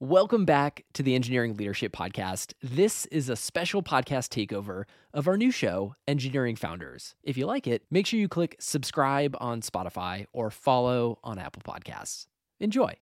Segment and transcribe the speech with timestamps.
[0.00, 2.52] Welcome back to the Engineering Leadership Podcast.
[2.60, 7.14] This is a special podcast takeover of our new show, Engineering Founders.
[7.22, 11.62] If you like it, make sure you click subscribe on Spotify or follow on Apple
[11.62, 12.26] Podcasts.
[12.58, 12.94] Enjoy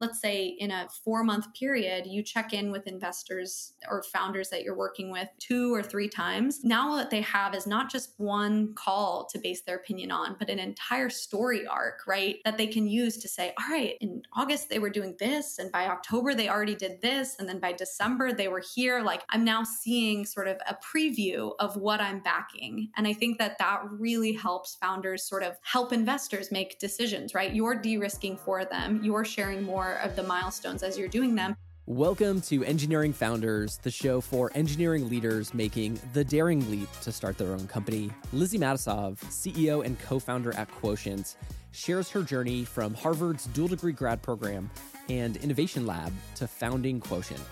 [0.00, 4.62] let's say in a four month period, you check in with investors or founders that
[4.62, 6.64] you're working with two or three times.
[6.64, 10.50] Now, what they have is not just one call to base their opinion on, but
[10.50, 12.36] an entire story arc, right?
[12.44, 15.58] That they can use to say, all right, in August, they were doing this.
[15.58, 17.36] And by October, they already did this.
[17.38, 19.02] And then by December, they were here.
[19.02, 22.90] Like I'm now seeing sort of a preview of what I'm backing.
[22.96, 27.54] And I think that that really helps founders sort of help investors make decisions, right?
[27.54, 31.34] You're de risking for them, you're sharing more more of the milestones as you're doing
[31.34, 31.56] them.
[31.86, 37.38] Welcome to Engineering Founders, the show for engineering leaders making the daring leap to start
[37.38, 38.10] their own company.
[38.32, 41.36] Lizzie Matusov, CEO and co founder at Quotient,
[41.70, 44.68] shares her journey from Harvard's dual degree grad program
[45.08, 47.42] and innovation lab to founding Quotient.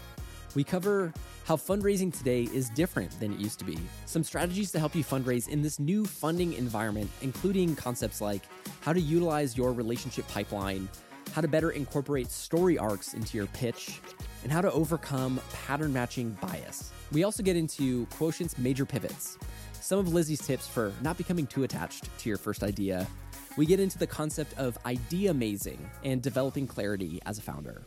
[0.57, 1.12] We cover
[1.45, 5.05] how fundraising today is different than it used to be, some strategies to help you
[5.05, 8.43] fundraise in this new funding environment, including concepts like
[8.81, 10.89] how to utilize your relationship pipeline
[11.35, 14.01] how to better incorporate story arcs into your pitch,
[14.45, 16.93] and how to overcome pattern matching bias.
[17.11, 19.37] We also get into Quotient's major pivots,
[19.73, 23.09] some of Lizzie's tips for not becoming too attached to your first idea.
[23.57, 27.83] We get into the concept of idea-mazing and developing clarity as a founder.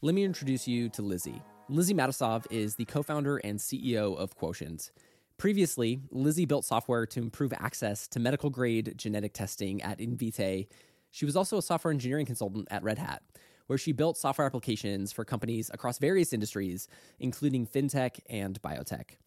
[0.00, 1.42] Let me introduce you to Lizzie.
[1.68, 4.92] Lizzie Matusov is the co founder and CEO of Quotient.
[5.36, 10.68] Previously, Lizzie built software to improve access to medical grade genetic testing at Invitae
[11.12, 13.22] she was also a software engineering consultant at Red Hat,
[13.68, 16.88] where she built software applications for companies across various industries,
[17.20, 19.18] including fintech and biotech.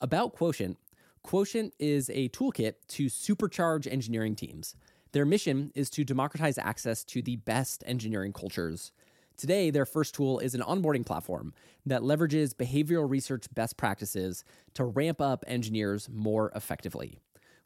[0.00, 0.78] About Quotient,
[1.22, 4.74] Quotient is a toolkit to supercharge engineering teams.
[5.12, 8.92] Their mission is to democratize access to the best engineering cultures.
[9.36, 11.54] Today, their first tool is an onboarding platform
[11.86, 17.18] that leverages behavioral research best practices to ramp up engineers more effectively.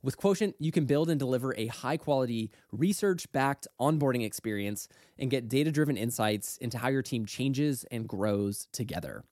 [0.06, 4.86] With Quotient, you can build and deliver a high quality, research backed onboarding experience
[5.18, 9.24] and get data driven insights into how your team changes and grows together.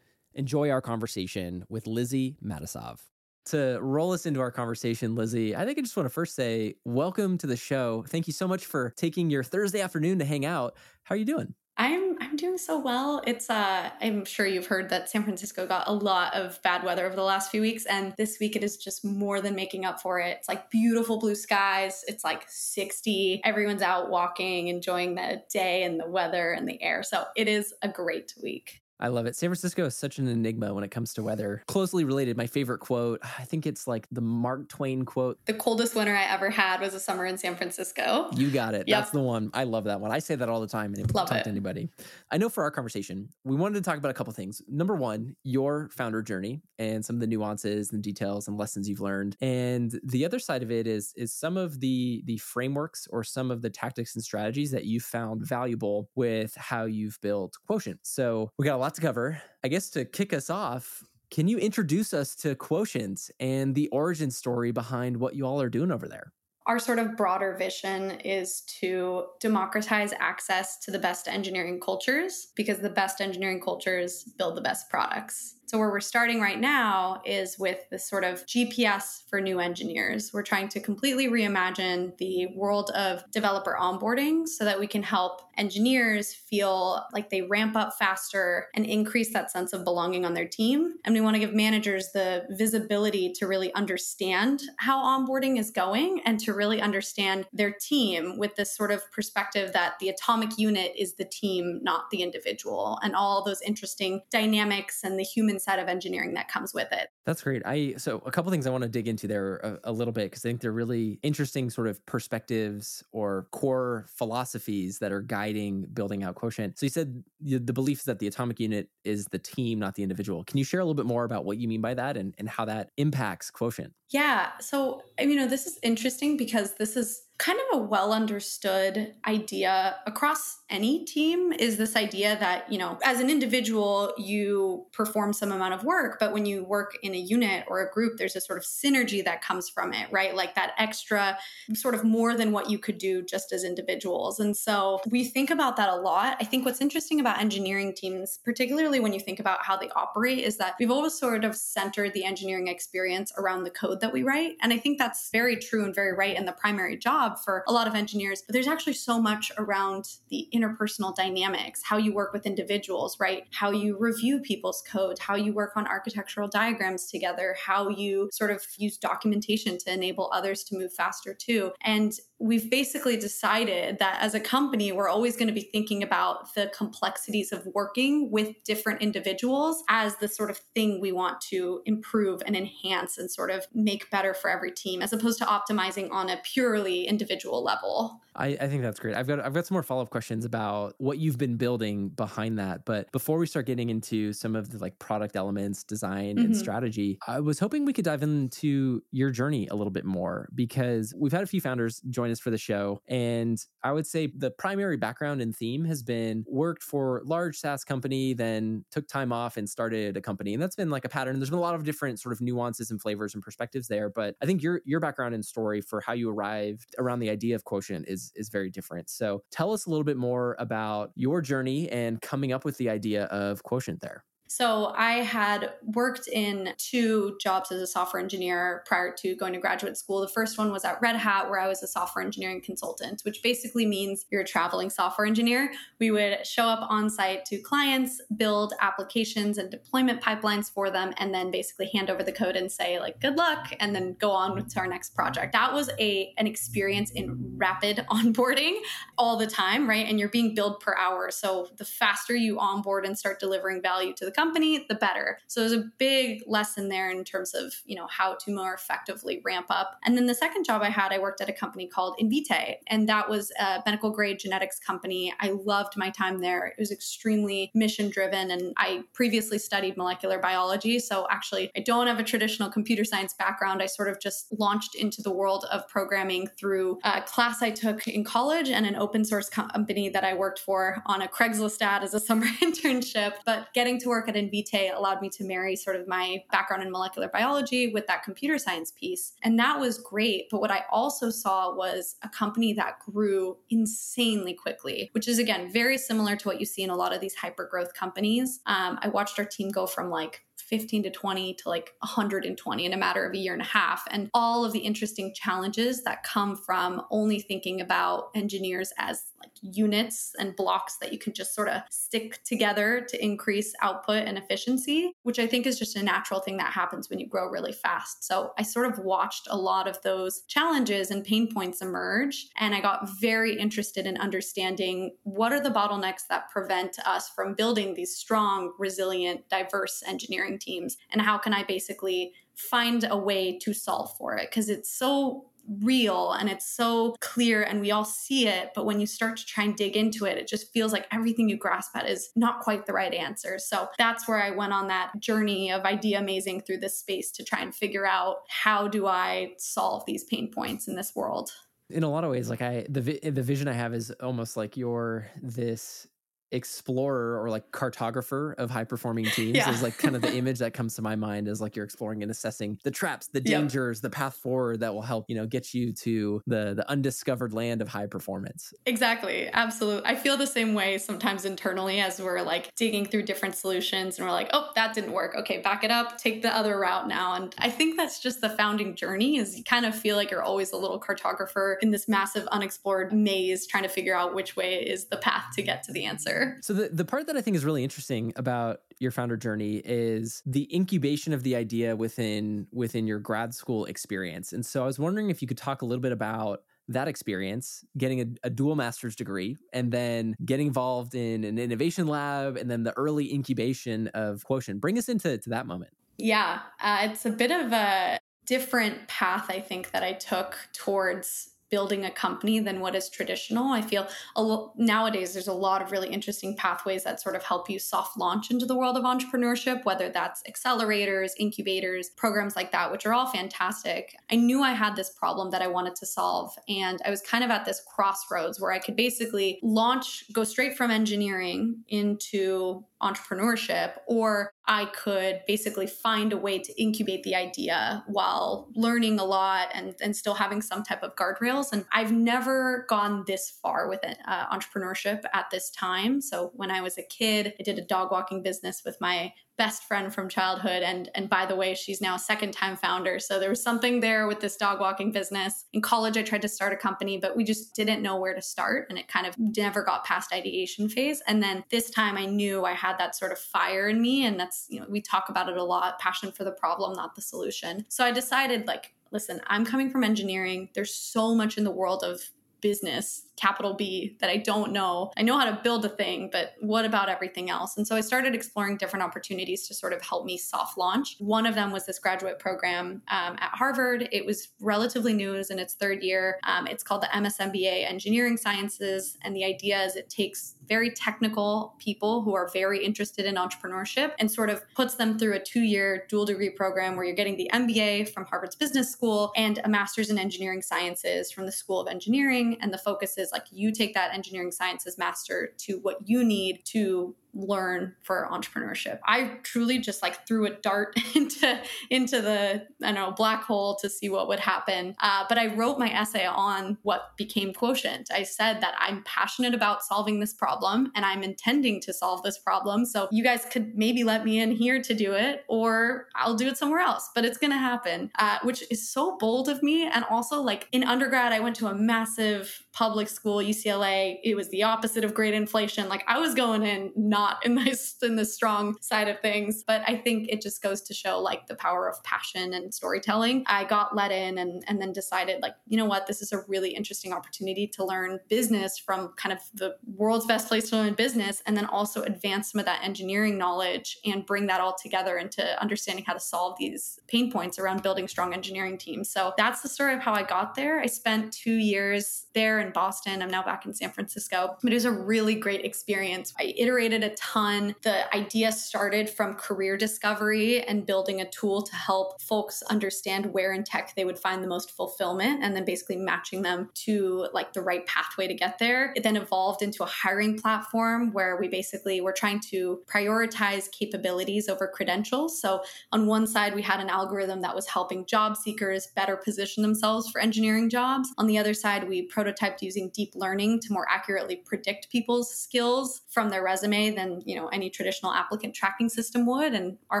[0.34, 2.98] Enjoy our conversation with Lizzie Matusov.
[3.46, 6.74] To roll us into our conversation, Lizzie, I think I just want to first say
[6.84, 8.04] welcome to the show.
[8.06, 10.76] Thank you so much for taking your Thursday afternoon to hang out.
[11.04, 11.54] How are you doing?
[11.80, 13.22] I'm I'm doing so well.
[13.26, 17.06] It's uh I'm sure you've heard that San Francisco got a lot of bad weather
[17.06, 20.02] over the last few weeks and this week it is just more than making up
[20.02, 20.36] for it.
[20.38, 22.04] It's like beautiful blue skies.
[22.06, 23.40] It's like 60.
[23.44, 27.02] Everyone's out walking, enjoying the day and the weather and the air.
[27.02, 28.79] So it is a great week.
[29.00, 29.34] I love it.
[29.34, 31.62] San Francisco is such an enigma when it comes to weather.
[31.66, 35.38] Closely related, my favorite quote, I think it's like the Mark Twain quote.
[35.46, 38.28] The coldest winter I ever had was a summer in San Francisco.
[38.36, 38.86] You got it.
[38.86, 38.98] Yep.
[38.98, 39.50] That's the one.
[39.54, 40.12] I love that one.
[40.12, 41.44] I say that all the time and love talk it.
[41.44, 41.88] to anybody.
[42.30, 44.60] I know for our conversation, we wanted to talk about a couple things.
[44.68, 49.00] Number one, your founder journey and some of the nuances and details and lessons you've
[49.00, 49.36] learned.
[49.40, 53.50] And the other side of it is is some of the the frameworks or some
[53.50, 58.00] of the tactics and strategies that you found valuable with how you've built Quotient.
[58.02, 59.40] So we got a lot lot to cover.
[59.62, 64.32] I guess to kick us off, can you introduce us to Quotient and the origin
[64.32, 66.32] story behind what you all are doing over there?
[66.66, 72.78] Our sort of broader vision is to democratize access to the best engineering cultures because
[72.78, 75.54] the best engineering cultures build the best products.
[75.70, 80.32] So, where we're starting right now is with this sort of GPS for new engineers.
[80.32, 85.42] We're trying to completely reimagine the world of developer onboarding so that we can help
[85.56, 90.48] engineers feel like they ramp up faster and increase that sense of belonging on their
[90.48, 90.94] team.
[91.04, 96.20] And we want to give managers the visibility to really understand how onboarding is going
[96.24, 100.94] and to really understand their team with this sort of perspective that the atomic unit
[100.98, 105.78] is the team, not the individual, and all those interesting dynamics and the human side
[105.78, 107.08] of engineering that comes with it.
[107.26, 107.62] That's great.
[107.64, 110.30] I so a couple things I want to dig into there a, a little bit
[110.30, 115.86] because I think they're really interesting sort of perspectives or core philosophies that are guiding
[115.92, 116.78] building out quotient.
[116.78, 119.94] So you said the, the belief is that the atomic unit is the team, not
[119.94, 120.44] the individual.
[120.44, 122.48] Can you share a little bit more about what you mean by that and, and
[122.48, 123.92] how that impacts quotient?
[124.10, 124.50] Yeah.
[124.60, 129.96] So you know, this is interesting because this is kind of a well understood idea
[130.06, 135.50] across any team is this idea that, you know, as an individual, you perform some
[135.50, 138.42] amount of work, but when you work in a unit or a group, there's a
[138.42, 140.36] sort of synergy that comes from it, right?
[140.36, 141.38] Like that extra
[141.72, 144.38] sort of more than what you could do just as individuals.
[144.38, 146.36] And so we think about that a lot.
[146.40, 150.40] I think what's interesting about engineering teams, particularly when you think about how they operate,
[150.40, 154.22] is that we've always sort of centered the engineering experience around the code that we
[154.22, 154.56] write.
[154.60, 157.72] And I think that's very true and very right in the primary job for a
[157.72, 158.42] lot of engineers.
[158.46, 163.44] But there's actually so much around the interpersonal dynamics, how you work with individuals, right?
[163.52, 168.50] How you review people's code, how you work on architectural diagrams together, how you sort
[168.50, 171.72] of use documentation to enable others to move faster too.
[171.82, 176.54] And we've basically decided that as a company, we're always going to be thinking about
[176.54, 181.82] the complexities of working with different individuals as the sort of thing we want to
[181.84, 186.10] improve and enhance and sort of make better for every team, as opposed to optimizing
[186.10, 187.19] on a purely individual
[187.64, 188.20] level.
[188.36, 189.16] I, I think that's great.
[189.16, 192.58] I've got I've got some more follow up questions about what you've been building behind
[192.58, 192.84] that.
[192.84, 196.46] But before we start getting into some of the like product elements, design, mm-hmm.
[196.46, 200.48] and strategy, I was hoping we could dive into your journey a little bit more
[200.54, 204.28] because we've had a few founders join us for the show, and I would say
[204.34, 209.32] the primary background and theme has been worked for large SaaS company, then took time
[209.32, 211.38] off and started a company, and that's been like a pattern.
[211.38, 214.36] There's been a lot of different sort of nuances and flavors and perspectives there, but
[214.40, 217.64] I think your your background and story for how you arrived around the idea of
[217.64, 219.10] Quotient is is very different.
[219.10, 222.88] So tell us a little bit more about your journey and coming up with the
[222.90, 224.24] idea of Quotient there.
[224.52, 229.60] So I had worked in two jobs as a software engineer prior to going to
[229.60, 230.20] graduate school.
[230.20, 233.44] The first one was at Red Hat, where I was a software engineering consultant, which
[233.44, 235.70] basically means you're a traveling software engineer.
[236.00, 241.14] We would show up on site to clients, build applications and deployment pipelines for them,
[241.18, 244.32] and then basically hand over the code and say, like, good luck, and then go
[244.32, 245.52] on to our next project.
[245.52, 248.80] That was a an experience in rapid onboarding
[249.16, 250.08] all the time, right?
[250.08, 251.30] And you're being billed per hour.
[251.30, 255.38] So the faster you onboard and start delivering value to the company, the better.
[255.48, 259.42] So there's a big lesson there in terms of, you know, how to more effectively
[259.44, 259.98] ramp up.
[260.04, 263.08] And then the second job I had, I worked at a company called Invitae, and
[263.08, 265.34] that was a medical grade genetics company.
[265.40, 266.66] I loved my time there.
[266.66, 270.98] It was extremely mission driven, and I previously studied molecular biology.
[271.00, 273.82] So actually, I don't have a traditional computer science background.
[273.82, 278.08] I sort of just launched into the world of programming through a class I took
[278.08, 282.02] in college and an open source company that I worked for on a Craigslist ad
[282.02, 283.34] as a summer internship.
[283.44, 286.90] But getting to work at Invitae allowed me to marry sort of my background in
[286.90, 289.32] molecular biology with that computer science piece.
[289.42, 290.48] And that was great.
[290.50, 295.72] But what I also saw was a company that grew insanely quickly, which is again
[295.72, 298.60] very similar to what you see in a lot of these hyper growth companies.
[298.66, 302.92] Um, I watched our team go from like 15 to 20 to like 120 in
[302.92, 304.04] a matter of a year and a half.
[304.10, 309.50] And all of the interesting challenges that come from only thinking about engineers as like
[309.62, 314.38] units and blocks that you can just sort of stick together to increase output and
[314.38, 317.72] efficiency, which I think is just a natural thing that happens when you grow really
[317.72, 318.24] fast.
[318.24, 322.48] So I sort of watched a lot of those challenges and pain points emerge.
[322.58, 327.54] And I got very interested in understanding what are the bottlenecks that prevent us from
[327.54, 330.96] building these strong, resilient, diverse engineering teams?
[331.10, 334.50] And how can I basically find a way to solve for it?
[334.50, 338.70] Because it's so real and it's so clear and we all see it.
[338.74, 341.48] But when you start to try and dig into it, it just feels like everything
[341.48, 343.58] you grasp at is not quite the right answer.
[343.58, 347.60] So that's where I went on that journey of idea-mazing through this space to try
[347.60, 351.50] and figure out how do I solve these pain points in this world
[351.90, 354.76] in a lot of ways like i the the vision i have is almost like
[354.76, 356.06] you're this
[356.52, 359.70] explorer or like cartographer of high performing teams yeah.
[359.70, 362.22] is like kind of the image that comes to my mind is like you're exploring
[362.22, 364.02] and assessing the traps the dangers yep.
[364.02, 367.82] the path forward that will help you know get you to the the undiscovered land
[367.82, 368.72] of high performance.
[368.86, 369.48] Exactly.
[369.52, 374.18] Absolutely i feel the same way sometimes internally as we're like digging through different solutions
[374.18, 375.34] and we're like oh that didn't work.
[375.36, 376.18] Okay back it up.
[376.18, 377.34] Take the other route now.
[377.34, 380.42] And i think that's just the founding journey is you kind of feel like you're
[380.42, 384.74] always a little cartographer in this massive unexplored maze trying to figure out which way
[384.74, 387.56] is the path to get to the answer so the, the part that I think
[387.56, 393.06] is really interesting about your founder journey is the incubation of the idea within within
[393.06, 394.52] your grad school experience.
[394.52, 397.84] And so I was wondering if you could talk a little bit about that experience,
[397.96, 402.68] getting a, a, dual master's degree, and then getting involved in an innovation lab, and
[402.68, 404.80] then the early incubation of Quotient.
[404.80, 405.92] Bring us into to that moment.
[406.18, 411.50] Yeah, uh, it's a bit of a different path, I think, that I took towards
[411.70, 413.72] building a company than what is traditional.
[413.72, 417.70] I feel lo- nowadays there's a lot of really interesting pathways that sort of help
[417.70, 422.90] you soft launch into the world of entrepreneurship, whether that's accelerators, incubators, programs like that,
[422.90, 424.16] which are all fantastic.
[424.30, 426.54] I knew I had this problem that I wanted to solve.
[426.68, 430.76] And I was kind of at this crossroads where I could basically launch, go straight
[430.76, 438.04] from engineering into entrepreneurship, or I could basically find a way to incubate the idea
[438.06, 441.72] while learning a lot and, and still having some type of guardrails.
[441.72, 446.20] And I've never gone this far with uh, entrepreneurship at this time.
[446.20, 449.84] So when I was a kid, I did a dog walking business with my best
[449.84, 453.18] friend from childhood and and by the way she's now a second time founder.
[453.18, 455.66] So there was something there with this dog walking business.
[455.74, 458.40] In college i tried to start a company but we just didn't know where to
[458.40, 461.22] start and it kind of never got past ideation phase.
[461.26, 464.40] And then this time i knew i had that sort of fire in me and
[464.40, 467.20] that's you know we talk about it a lot passion for the problem not the
[467.20, 467.84] solution.
[467.90, 470.70] So i decided like listen i'm coming from engineering.
[470.74, 472.22] There's so much in the world of
[472.62, 475.12] business capital B that I don't know.
[475.16, 477.76] I know how to build a thing, but what about everything else?
[477.76, 481.16] And so I started exploring different opportunities to sort of help me soft launch.
[481.18, 484.08] One of them was this graduate program um, at Harvard.
[484.12, 486.38] It was relatively new, it was in its third year.
[486.44, 489.16] Um, it's called the MSMBA Engineering Sciences.
[489.22, 494.12] And the idea is it takes very technical people who are very interested in entrepreneurship
[494.20, 497.36] and sort of puts them through a two year dual degree program where you're getting
[497.36, 501.80] the MBA from Harvard's Business School and a master's in engineering sciences from the School
[501.80, 502.56] of Engineering.
[502.60, 506.64] And the focus is like you take that engineering sciences master to what you need
[506.64, 508.98] to learn for entrepreneurship.
[509.06, 511.60] I truly just like threw a dart into
[511.90, 514.94] into the I don't know black hole to see what would happen.
[515.00, 518.10] Uh, but I wrote my essay on what became Quotient.
[518.12, 522.38] I said that I'm passionate about solving this problem and I'm intending to solve this
[522.38, 522.84] problem.
[522.84, 526.48] So you guys could maybe let me in here to do it, or I'll do
[526.48, 527.10] it somewhere else.
[527.14, 529.86] But it's gonna happen, uh, which is so bold of me.
[529.86, 534.18] And also like in undergrad, I went to a massive public school, UCLA.
[534.24, 535.88] It was the opposite of great inflation.
[535.88, 539.62] Like I was going in not not in this in the strong side of things.
[539.66, 543.44] But I think it just goes to show like the power of passion and storytelling.
[543.46, 546.42] I got let in and and then decided like, you know what, this is a
[546.48, 550.94] really interesting opportunity to learn business from kind of the world's best place to learn
[550.94, 555.18] business and then also advance some of that engineering knowledge and bring that all together
[555.18, 559.10] into understanding how to solve these pain points around building strong engineering teams.
[559.10, 560.80] So that's the story of how I got there.
[560.80, 563.22] I spent 2 years there in Boston.
[563.22, 564.56] I'm now back in San Francisco.
[564.62, 566.32] But it was a really great experience.
[566.38, 567.74] I iterated a ton.
[567.82, 573.52] The idea started from career discovery and building a tool to help folks understand where
[573.52, 577.52] in tech they would find the most fulfillment and then basically matching them to like
[577.52, 578.92] the right pathway to get there.
[578.96, 584.48] It then evolved into a hiring platform where we basically were trying to prioritize capabilities
[584.48, 585.40] over credentials.
[585.40, 585.62] So
[585.92, 590.10] on one side, we had an algorithm that was helping job seekers better position themselves
[590.10, 591.08] for engineering jobs.
[591.18, 596.02] On the other side, we prototyped using deep learning to more accurately predict people's skills
[596.08, 599.54] from their resume than you know any traditional applicant tracking system would.
[599.54, 600.00] And our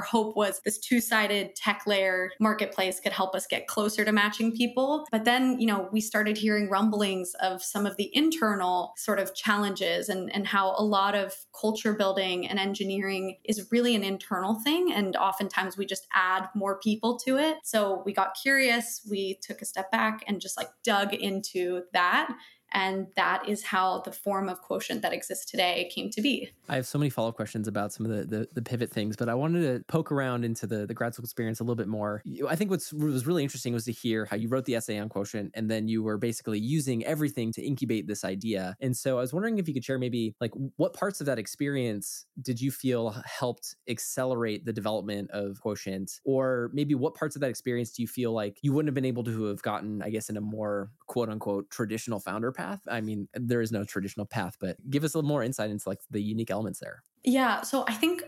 [0.00, 5.06] hope was this two-sided tech layer marketplace could help us get closer to matching people.
[5.10, 9.34] But then you know we started hearing rumblings of some of the internal sort of
[9.34, 14.60] challenges and and how a lot of culture building and engineering is really an internal
[14.62, 14.92] thing.
[14.92, 17.56] And oftentimes we just add more people to it.
[17.64, 19.06] So we got curious.
[19.08, 22.34] We took a step back and just like dug into that
[22.72, 26.50] and that is how the form of quotient that exists today came to be.
[26.68, 29.16] I have so many follow up questions about some of the, the, the pivot things,
[29.16, 31.88] but I wanted to poke around into the the grad school experience a little bit
[31.88, 32.22] more.
[32.48, 35.08] I think what's was really interesting was to hear how you wrote the essay on
[35.08, 38.76] quotient, and then you were basically using everything to incubate this idea.
[38.80, 41.38] And so I was wondering if you could share maybe like what parts of that
[41.38, 47.40] experience did you feel helped accelerate the development of quotient, or maybe what parts of
[47.40, 50.10] that experience do you feel like you wouldn't have been able to have gotten, I
[50.10, 52.80] guess, in a more quote unquote traditional founder path?
[52.88, 55.88] I mean, there is no traditional path, but give us a little more insight into
[55.88, 57.02] like the unique elements there.
[57.24, 57.62] Yeah.
[57.62, 58.22] So I think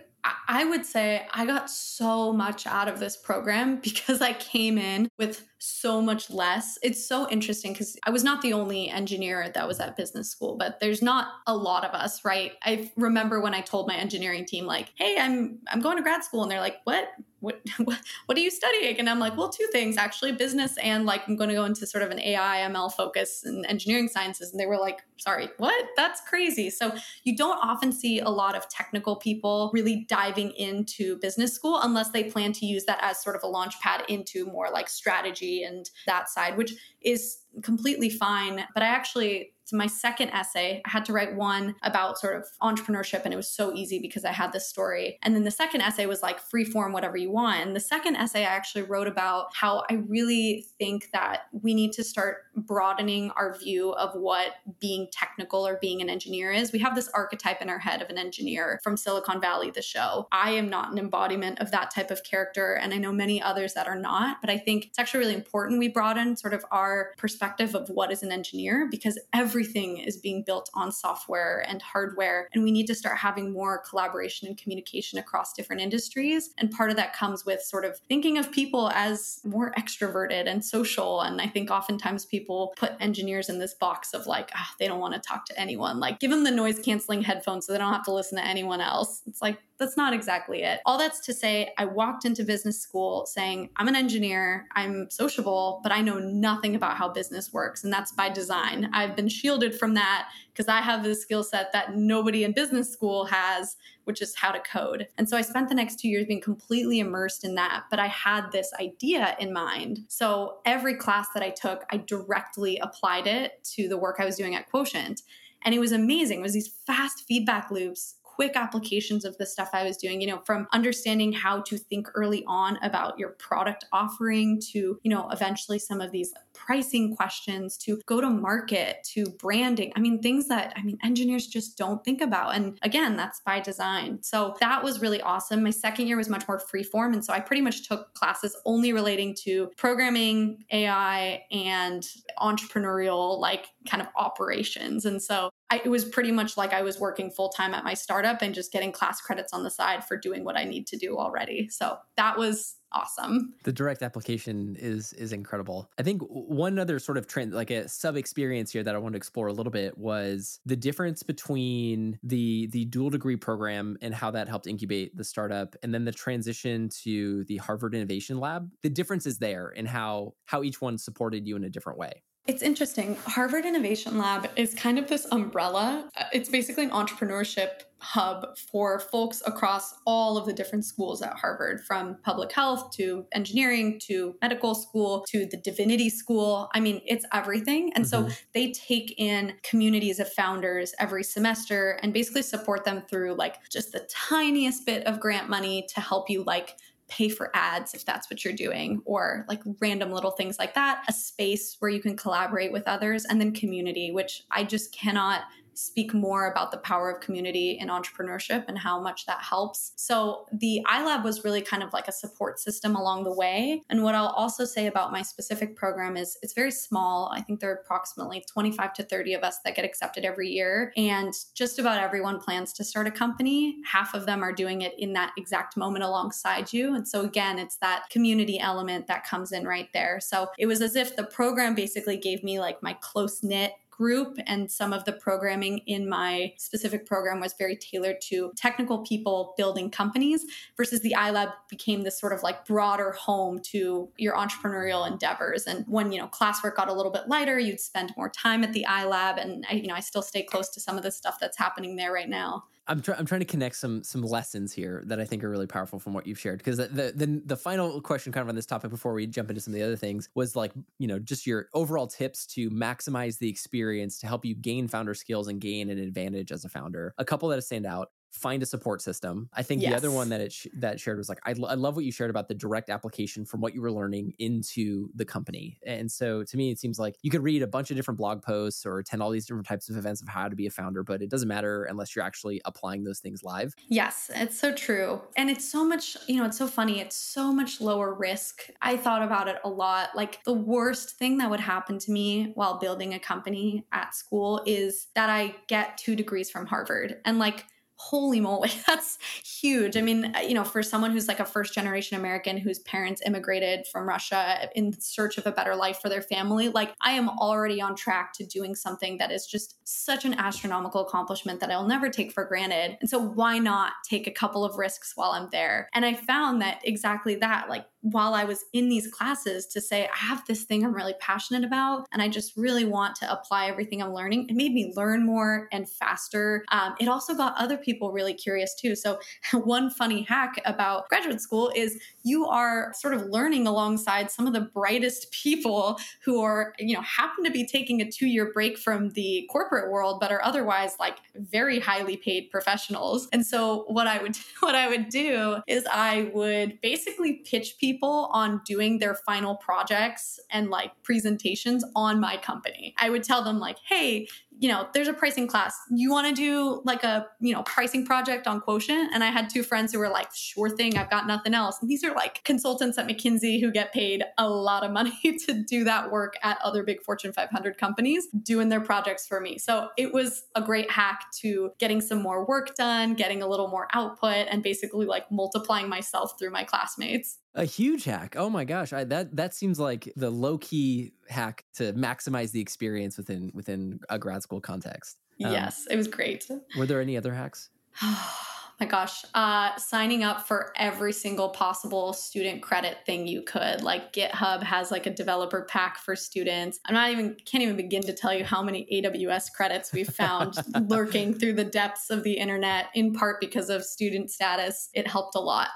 [0.48, 5.08] I would say I got so much out of this program because I came in
[5.18, 6.78] with so much less.
[6.82, 10.56] It's so interesting because I was not the only engineer that was at business school,
[10.56, 12.52] but there's not a lot of us, right?
[12.62, 16.24] I remember when I told my engineering team, like, hey, I'm I'm going to grad
[16.24, 17.08] school, and they're like, what?
[17.52, 19.00] What, what, what are you studying?
[19.00, 21.84] And I'm like, well, two things actually, business and like I'm going to go into
[21.88, 24.52] sort of an AI ML focus and engineering sciences.
[24.52, 25.84] And they were like, sorry, what?
[25.96, 26.70] That's crazy.
[26.70, 26.94] So
[27.24, 32.10] you don't often see a lot of technical people really diving into business school unless
[32.10, 35.64] they plan to use that as sort of a launch pad into more like strategy
[35.64, 38.64] and that side, which is completely fine.
[38.74, 42.46] But I actually so my second essay, I had to write one about sort of
[42.62, 45.18] entrepreneurship, and it was so easy because I had this story.
[45.22, 47.60] And then the second essay was like free form, whatever you want.
[47.60, 51.92] And the second essay I actually wrote about how I really think that we need
[51.92, 56.72] to start broadening our view of what being technical or being an engineer is.
[56.72, 60.26] We have this archetype in our head of an engineer from Silicon Valley, the show.
[60.32, 63.74] I am not an embodiment of that type of character, and I know many others
[63.74, 64.38] that are not.
[64.40, 68.12] But I think it's actually really important we broaden sort of our perspective of what
[68.12, 72.48] is an engineer because everything is being built on software and hardware.
[72.54, 76.50] And we need to start having more collaboration and communication across different industries.
[76.58, 80.64] And part of that comes with sort of thinking of people as more extroverted and
[80.64, 81.20] social.
[81.20, 85.00] And I think oftentimes people put engineers in this box of like, ah, they don't
[85.00, 85.98] want to talk to anyone.
[85.98, 88.80] Like, give them the noise canceling headphones so they don't have to listen to anyone
[88.80, 89.22] else.
[89.26, 90.80] It's like, that's not exactly it.
[90.86, 95.80] All that's to say, I walked into business school saying, I'm an engineer, I'm sociable,
[95.82, 97.84] but I know nothing about how business works.
[97.84, 98.90] And that's by design.
[98.92, 102.92] I've been shielded from that because I have this skill set that nobody in business
[102.92, 105.08] school has, which is how to code.
[105.16, 108.08] And so I spent the next two years being completely immersed in that, but I
[108.08, 110.00] had this idea in mind.
[110.08, 114.36] So every class that I took, I directly applied it to the work I was
[114.36, 115.22] doing at Quotient.
[115.64, 116.40] And it was amazing.
[116.40, 120.26] It was these fast feedback loops quick applications of the stuff I was doing, you
[120.26, 125.28] know, from understanding how to think early on about your product offering to, you know,
[125.30, 126.32] eventually some of these
[126.64, 129.92] pricing questions to go to market to branding.
[129.96, 132.54] I mean, things that, I mean, engineers just don't think about.
[132.54, 134.22] And again, that's by design.
[134.22, 135.62] So that was really awesome.
[135.62, 137.14] My second year was much more freeform.
[137.14, 142.06] And so I pretty much took classes only relating to programming, AI, and
[142.38, 145.04] entrepreneurial, like kind of operations.
[145.04, 147.94] And so I, it was pretty much like I was working full time at my
[147.94, 150.96] startup and just getting class credits on the side for doing what I need to
[150.96, 151.68] do already.
[151.70, 153.54] So that was awesome.
[153.64, 155.90] The direct application is is incredible.
[155.98, 159.14] I think one other sort of trend, like a sub experience here that I want
[159.14, 164.14] to explore a little bit was the difference between the the dual degree program and
[164.14, 168.70] how that helped incubate the startup, and then the transition to the Harvard Innovation Lab.
[168.82, 172.22] The difference is there in how how each one supported you in a different way.
[172.44, 173.16] It's interesting.
[173.24, 176.08] Harvard Innovation Lab is kind of this umbrella.
[176.18, 181.34] Uh, it's basically an entrepreneurship hub for folks across all of the different schools at
[181.34, 186.68] Harvard, from public health to engineering to medical school to the divinity school.
[186.74, 187.92] I mean, it's everything.
[187.94, 188.28] And mm-hmm.
[188.28, 193.58] so they take in communities of founders every semester and basically support them through like
[193.70, 196.74] just the tiniest bit of grant money to help you like
[197.08, 201.04] pay for ads if that's what you're doing, or like random little things like that,
[201.08, 205.42] a space where you can collaborate with others, and then community, which I just cannot
[205.74, 209.92] speak more about the power of community in entrepreneurship and how much that helps.
[209.96, 213.82] So the iLab was really kind of like a support system along the way.
[213.90, 217.32] And what I'll also say about my specific program is it's very small.
[217.34, 220.92] I think there are approximately 25 to 30 of us that get accepted every year.
[220.96, 223.76] And just about everyone plans to start a company.
[223.90, 226.94] Half of them are doing it in that exact moment alongside you.
[226.94, 230.20] And so again, it's that community element that comes in right there.
[230.20, 234.38] So it was as if the program basically gave me like my close knit group
[234.46, 239.54] and some of the programming in my specific program was very tailored to technical people
[239.56, 240.44] building companies
[240.76, 245.66] versus the iLab became this sort of like broader home to your entrepreneurial endeavors.
[245.66, 248.72] And when, you know, classwork got a little bit lighter, you'd spend more time at
[248.72, 249.40] the iLab.
[249.40, 251.96] And I, you know, I still stay close to some of the stuff that's happening
[251.96, 252.64] there right now.
[252.88, 253.18] I'm, trying.
[253.18, 256.14] I'm trying to connect some some lessons here that I think are really powerful from
[256.14, 256.58] what you've shared.
[256.58, 259.50] Because the, the, the the final question, kind of on this topic, before we jump
[259.50, 262.70] into some of the other things, was like you know just your overall tips to
[262.70, 266.68] maximize the experience to help you gain founder skills and gain an advantage as a
[266.68, 267.14] founder.
[267.18, 269.48] A couple that stand out find a support system.
[269.52, 269.90] I think yes.
[269.90, 272.10] the other one that it sh- that shared was like I, I love what you
[272.10, 275.78] shared about the direct application from what you were learning into the company.
[275.86, 278.42] And so to me it seems like you could read a bunch of different blog
[278.42, 281.02] posts or attend all these different types of events of how to be a founder,
[281.02, 283.74] but it doesn't matter unless you're actually applying those things live.
[283.88, 285.20] Yes, it's so true.
[285.36, 287.00] And it's so much, you know, it's so funny.
[287.00, 288.62] It's so much lower risk.
[288.80, 290.10] I thought about it a lot.
[290.16, 294.62] Like the worst thing that would happen to me while building a company at school
[294.64, 297.18] is that I get 2 degrees from Harvard.
[297.26, 297.66] And like
[298.02, 299.96] holy moly, that's huge.
[299.96, 303.22] I mean, uh, you know, for someone who's like a first generation American whose parents
[303.24, 307.28] immigrated from Russia in search of a better life for their family, like I am
[307.28, 311.86] already on track to doing something that is just such an astronomical accomplishment that I'll
[311.86, 312.98] never take for granted.
[313.00, 315.88] And so why not take a couple of risks while I'm there?
[315.94, 320.08] And I found that exactly that, like while I was in these classes to say,
[320.12, 323.66] I have this thing I'm really passionate about, and I just really want to apply
[323.66, 324.46] everything I'm learning.
[324.48, 326.64] It made me learn more and faster.
[326.72, 328.96] Um, it also got other people really curious too.
[328.96, 329.20] So,
[329.52, 334.52] one funny hack about graduate school is you are sort of learning alongside some of
[334.52, 338.78] the brightest people who are, you know, happen to be taking a two year break
[338.78, 343.28] from the corporate world, but are otherwise like very highly paid professionals.
[343.32, 347.91] And so, what I would, what I would do is I would basically pitch people
[348.32, 352.94] on doing their final projects and like presentations on my company.
[352.98, 354.28] I would tell them like, "Hey,
[354.62, 355.76] you know, there's a pricing class.
[355.90, 359.10] You want to do like a, you know, pricing project on Quotient?
[359.12, 361.78] And I had two friends who were like, sure thing, I've got nothing else.
[361.80, 365.64] And these are like consultants at McKinsey who get paid a lot of money to
[365.68, 369.58] do that work at other big Fortune 500 companies doing their projects for me.
[369.58, 373.66] So it was a great hack to getting some more work done, getting a little
[373.66, 377.38] more output, and basically like multiplying myself through my classmates.
[377.54, 378.34] A huge hack.
[378.38, 382.62] Oh my gosh, I, that that seems like the low key hack to maximize the
[382.62, 385.16] experience within within a grad school context.
[385.44, 386.48] Um, yes, it was great.
[386.76, 387.70] Were there any other hacks?
[388.82, 393.80] my gosh, uh, signing up for every single possible student credit thing you could.
[393.80, 396.80] Like GitHub has like a developer pack for students.
[396.84, 400.56] I'm not even can't even begin to tell you how many AWS credits we've found
[400.88, 402.86] lurking through the depths of the internet.
[402.92, 405.68] In part because of student status, it helped a lot.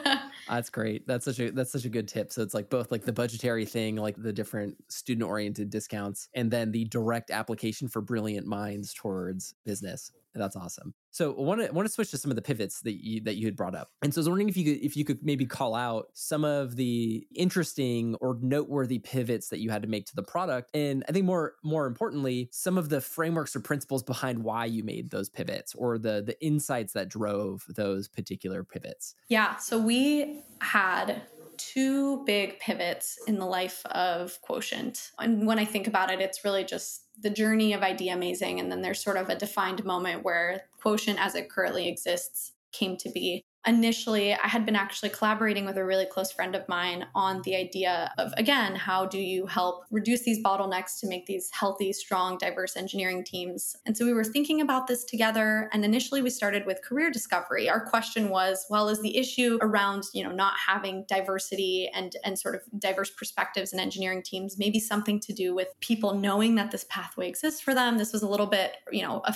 [0.46, 1.06] that's great.
[1.06, 2.30] That's such a that's such a good tip.
[2.30, 6.50] So it's like both like the budgetary thing, like the different student oriented discounts, and
[6.50, 10.12] then the direct application for brilliant minds towards business.
[10.34, 10.94] That's awesome.
[11.10, 13.36] So I want to want to switch to some of the pivots that you that
[13.36, 13.88] you had brought up.
[14.02, 16.44] And so I was wondering if you could if you could maybe call out some
[16.44, 20.70] of the interesting or noteworthy pivots that you had to make to the product.
[20.74, 24.84] And I think more more importantly, some of the frameworks or principles behind why you
[24.84, 29.14] made those pivots or the the insights that drove those particular pivots.
[29.28, 29.56] Yeah.
[29.56, 31.22] So we had
[31.60, 35.10] two big pivots in the life of Quotient.
[35.18, 38.58] And when I think about it, it's really just the journey of Idea-mazing.
[38.60, 42.96] And then there's sort of a defined moment where Quotient as it currently exists came
[42.96, 47.04] to be initially i had been actually collaborating with a really close friend of mine
[47.14, 51.50] on the idea of again how do you help reduce these bottlenecks to make these
[51.52, 53.76] healthy strong diverse engineering teams?
[53.86, 57.68] And so we were thinking about this together and initially we started with career discovery.
[57.68, 62.38] Our question was well is the issue around you know not having diversity and and
[62.38, 66.70] sort of diverse perspectives in engineering teams maybe something to do with people knowing that
[66.70, 67.98] this pathway exists for them?
[67.98, 69.34] This was a little bit you know a